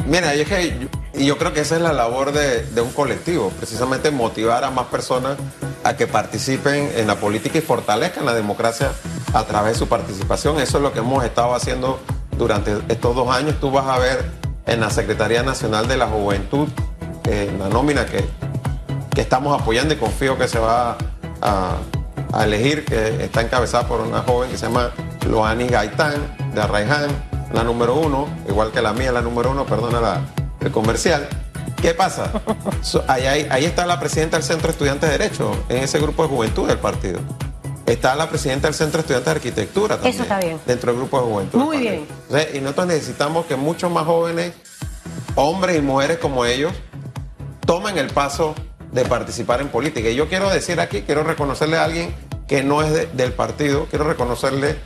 Mira, 0.06 0.34
y 0.34 0.40
es 0.42 0.48
que 0.48 0.68
yo, 0.78 0.88
y 1.20 1.26
yo 1.26 1.36
creo 1.38 1.52
que 1.52 1.60
esa 1.60 1.76
es 1.76 1.82
la 1.82 1.92
labor 1.92 2.32
de, 2.32 2.64
de 2.64 2.80
un 2.80 2.90
colectivo, 2.92 3.50
precisamente 3.58 4.10
motivar 4.10 4.64
a 4.64 4.70
más 4.70 4.86
personas 4.86 5.36
a 5.84 5.96
que 5.96 6.06
participen 6.06 6.90
en 6.96 7.06
la 7.06 7.16
política 7.16 7.58
y 7.58 7.60
fortalezcan 7.60 8.24
la 8.24 8.32
democracia 8.32 8.90
a 9.34 9.44
través 9.44 9.74
de 9.74 9.78
su 9.78 9.86
participación. 9.88 10.60
Eso 10.60 10.78
es 10.78 10.82
lo 10.82 10.92
que 10.94 11.00
hemos 11.00 11.24
estado 11.24 11.54
haciendo 11.54 12.00
durante 12.38 12.78
estos 12.88 13.14
dos 13.14 13.28
años. 13.34 13.56
Tú 13.60 13.70
vas 13.70 13.86
a 13.86 13.98
ver 13.98 14.24
en 14.66 14.80
la 14.80 14.88
Secretaría 14.88 15.42
Nacional 15.42 15.88
de 15.88 15.98
la 15.98 16.06
Juventud, 16.06 16.68
eh, 17.24 17.50
la 17.58 17.68
nómina 17.68 18.06
que, 18.06 18.24
que 19.14 19.20
estamos 19.20 19.60
apoyando 19.60 19.92
y 19.92 19.98
confío 19.98 20.38
que 20.38 20.48
se 20.48 20.58
va 20.58 20.92
a, 20.92 20.96
a 21.42 21.76
elegir, 22.44 22.84
que 22.84 23.24
está 23.24 23.40
encabezada 23.42 23.86
por 23.88 24.00
una 24.00 24.20
joven 24.22 24.50
que 24.50 24.58
se 24.58 24.66
llama 24.66 24.90
Loani 25.28 25.66
Gaitán, 25.68 26.14
de 26.54 26.60
Arraiján, 26.62 27.08
la 27.52 27.62
número 27.64 27.94
uno, 27.94 28.28
igual 28.48 28.70
que 28.72 28.82
la 28.82 28.92
mía, 28.92 29.10
la 29.12 29.22
número 29.22 29.50
uno, 29.50 29.64
perdona 29.66 30.00
la, 30.00 30.20
el 30.60 30.70
comercial. 30.70 31.28
¿Qué 31.80 31.94
pasa? 31.94 32.32
So, 32.82 33.04
ahí, 33.08 33.26
ahí- 33.26 33.46
ahí 33.50 33.64
está 33.64 33.86
la 33.86 33.98
presidenta 34.00 34.36
del 34.36 34.44
Centro 34.44 34.68
de 34.68 34.72
Estudiantes 34.72 35.10
de 35.10 35.18
Derecho, 35.18 35.50
en 35.68 35.78
ese 35.78 35.98
grupo 35.98 36.22
de 36.22 36.28
juventud 36.28 36.66
del 36.68 36.78
partido. 36.78 37.20
Está 37.86 38.14
la 38.14 38.28
presidenta 38.28 38.68
del 38.68 38.74
Centro 38.74 38.98
de 38.98 39.00
Estudiantes 39.02 39.24
de 39.26 39.30
Arquitectura 39.38 39.94
también. 39.96 40.14
Eso 40.14 40.22
está 40.24 40.38
bien. 40.40 40.58
Dentro 40.66 40.92
del 40.92 41.00
grupo 41.00 41.18
de 41.20 41.24
juventud. 41.26 41.58
Muy 41.58 41.78
bien. 41.78 42.06
Entonces, 42.28 42.54
Y 42.54 42.60
nosotros 42.60 42.86
necesitamos 42.88 43.46
que 43.46 43.56
muchos 43.56 43.90
más 43.90 44.04
jóvenes, 44.04 44.52
hombres 45.36 45.78
y 45.78 45.80
mujeres 45.80 46.18
como 46.18 46.44
ellos, 46.44 46.72
tomen 47.64 47.96
el 47.98 48.08
paso 48.08 48.54
de 48.92 49.04
participar 49.04 49.60
en 49.60 49.68
política. 49.68 50.08
Y 50.08 50.14
yo 50.14 50.28
quiero 50.28 50.48
decir 50.50 50.80
aquí, 50.80 51.02
quiero 51.02 51.22
reconocerle 51.24 51.76
a 51.78 51.84
alguien 51.84 52.14
que 52.46 52.62
no 52.62 52.82
es 52.82 52.92
de- 52.92 53.06
del 53.06 53.32
partido, 53.32 53.86
quiero 53.90 54.04
reconocerle 54.04 54.76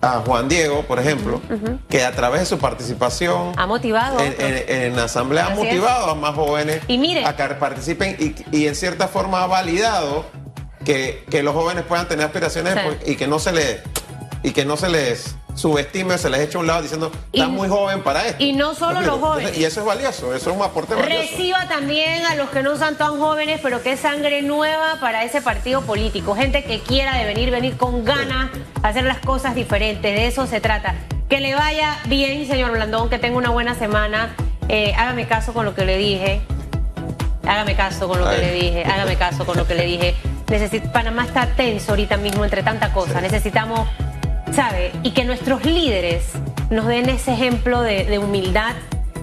a 0.00 0.20
Juan 0.26 0.48
Diego, 0.48 0.82
por 0.82 0.98
ejemplo, 0.98 1.40
que 1.88 2.04
a 2.04 2.12
través 2.12 2.40
de 2.40 2.46
su 2.46 2.58
participación 2.58 3.52
ha 3.56 3.66
motivado 3.66 4.18
en, 4.20 4.32
otros. 4.32 4.50
en- 4.50 4.82
en 4.82 4.96
la 4.96 5.04
asamblea 5.04 5.46
ha 5.46 5.52
es. 5.52 5.58
motivado 5.58 6.10
a 6.10 6.14
más 6.14 6.34
jóvenes 6.34 6.82
Y 6.88 6.98
mire. 6.98 7.24
a 7.24 7.34
que 7.36 7.44
participen 7.54 8.16
y, 8.18 8.34
y 8.56 8.66
en 8.66 8.74
cierta 8.74 9.08
forma 9.08 9.42
ha 9.42 9.46
validado 9.46 10.26
que, 10.84 11.24
que 11.30 11.42
los 11.42 11.54
jóvenes 11.54 11.84
puedan 11.84 12.06
tener 12.08 12.26
aspiraciones 12.26 12.74
Sí. 13.04 13.12
y 13.12 13.16
que 13.16 13.26
no 13.26 13.38
se 13.38 13.52
les 13.52 13.80
y 14.42 14.50
que 14.50 14.66
no 14.66 14.76
se 14.76 14.90
les 14.90 15.36
subestime, 15.54 16.18
se 16.18 16.28
les 16.30 16.40
eche 16.40 16.56
a 16.56 16.60
un 16.60 16.66
lado 16.66 16.82
diciendo 16.82 17.10
están 17.32 17.50
Y- 17.50 17.52
muy 17.52 17.68
joven 17.68 18.02
para 18.02 18.26
esto. 18.26 18.42
y 18.42 18.52
no 18.52 18.74
solo 18.74 19.00
los 19.00 19.20
jóvenes. 19.20 19.56
Y 19.56 19.64
eso 19.64 19.80
es 19.80 19.86
valioso, 19.86 20.34
eso 20.34 20.50
es 20.50 20.56
un 20.56 20.62
aporte 20.62 20.94
valioso. 20.94 21.20
Reciba 21.22 21.68
también 21.68 22.26
a 22.26 22.34
los 22.34 22.50
que 22.50 22.62
no 22.62 22.76
son 22.76 22.96
tan 22.96 23.18
jóvenes, 23.18 23.60
pero 23.62 23.82
que 23.82 23.92
es 23.92 24.00
sangre 24.00 24.42
nueva 24.42 24.96
para 25.00 25.24
ese 25.24 25.40
partido 25.40 25.82
político. 25.82 26.34
Gente 26.34 26.64
que 26.64 26.80
quiera 26.80 27.16
de 27.16 27.24
venir, 27.24 27.50
venir 27.50 27.76
con 27.76 28.04
ganas, 28.04 28.50
hacer 28.82 29.04
las 29.04 29.18
cosas 29.18 29.54
diferentes. 29.54 30.14
De 30.14 30.26
eso 30.26 30.46
se 30.46 30.60
trata. 30.60 30.94
Que 31.28 31.40
le 31.40 31.54
vaya 31.54 31.98
bien, 32.06 32.46
señor 32.46 32.72
Blandón, 32.72 33.08
que 33.08 33.18
tenga 33.18 33.36
una 33.38 33.50
buena 33.50 33.74
semana. 33.74 34.34
Eh, 34.68 34.92
hágame 34.96 35.26
caso 35.26 35.52
con 35.54 35.64
lo 35.64 35.74
que 35.74 35.84
le 35.84 35.96
dije. 35.96 36.40
Hágame 37.46 37.76
caso 37.76 38.08
con 38.08 38.20
lo 38.20 38.28
que 38.30 38.38
le 38.38 38.52
dije. 38.52 38.84
Hágame 38.84 39.16
caso 39.16 39.44
con 39.44 39.56
lo 39.56 39.66
que 39.66 39.74
le 39.74 39.84
dije. 39.84 40.14
Necesit- 40.46 40.90
Panamá 40.92 41.24
está 41.24 41.46
tenso 41.46 41.92
ahorita 41.92 42.16
mismo 42.16 42.44
entre 42.44 42.62
tanta 42.62 42.92
cosa. 42.92 43.20
Necesitamos, 43.20 43.88
¿sabe? 44.52 44.92
Y 45.02 45.12
que 45.12 45.24
nuestros 45.24 45.64
líderes 45.64 46.32
nos 46.70 46.86
den 46.86 47.08
ese 47.08 47.32
ejemplo 47.32 47.80
de, 47.80 48.18
humildad 48.18 48.74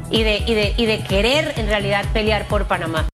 y 0.09 0.23
de, 0.23 0.43
y, 0.45 0.53
de, 0.53 0.73
y 0.77 0.85
de 0.85 0.99
querer 0.99 1.53
en 1.57 1.67
realidad 1.67 2.05
pelear 2.13 2.47
por 2.47 2.65
Panamá. 2.65 3.05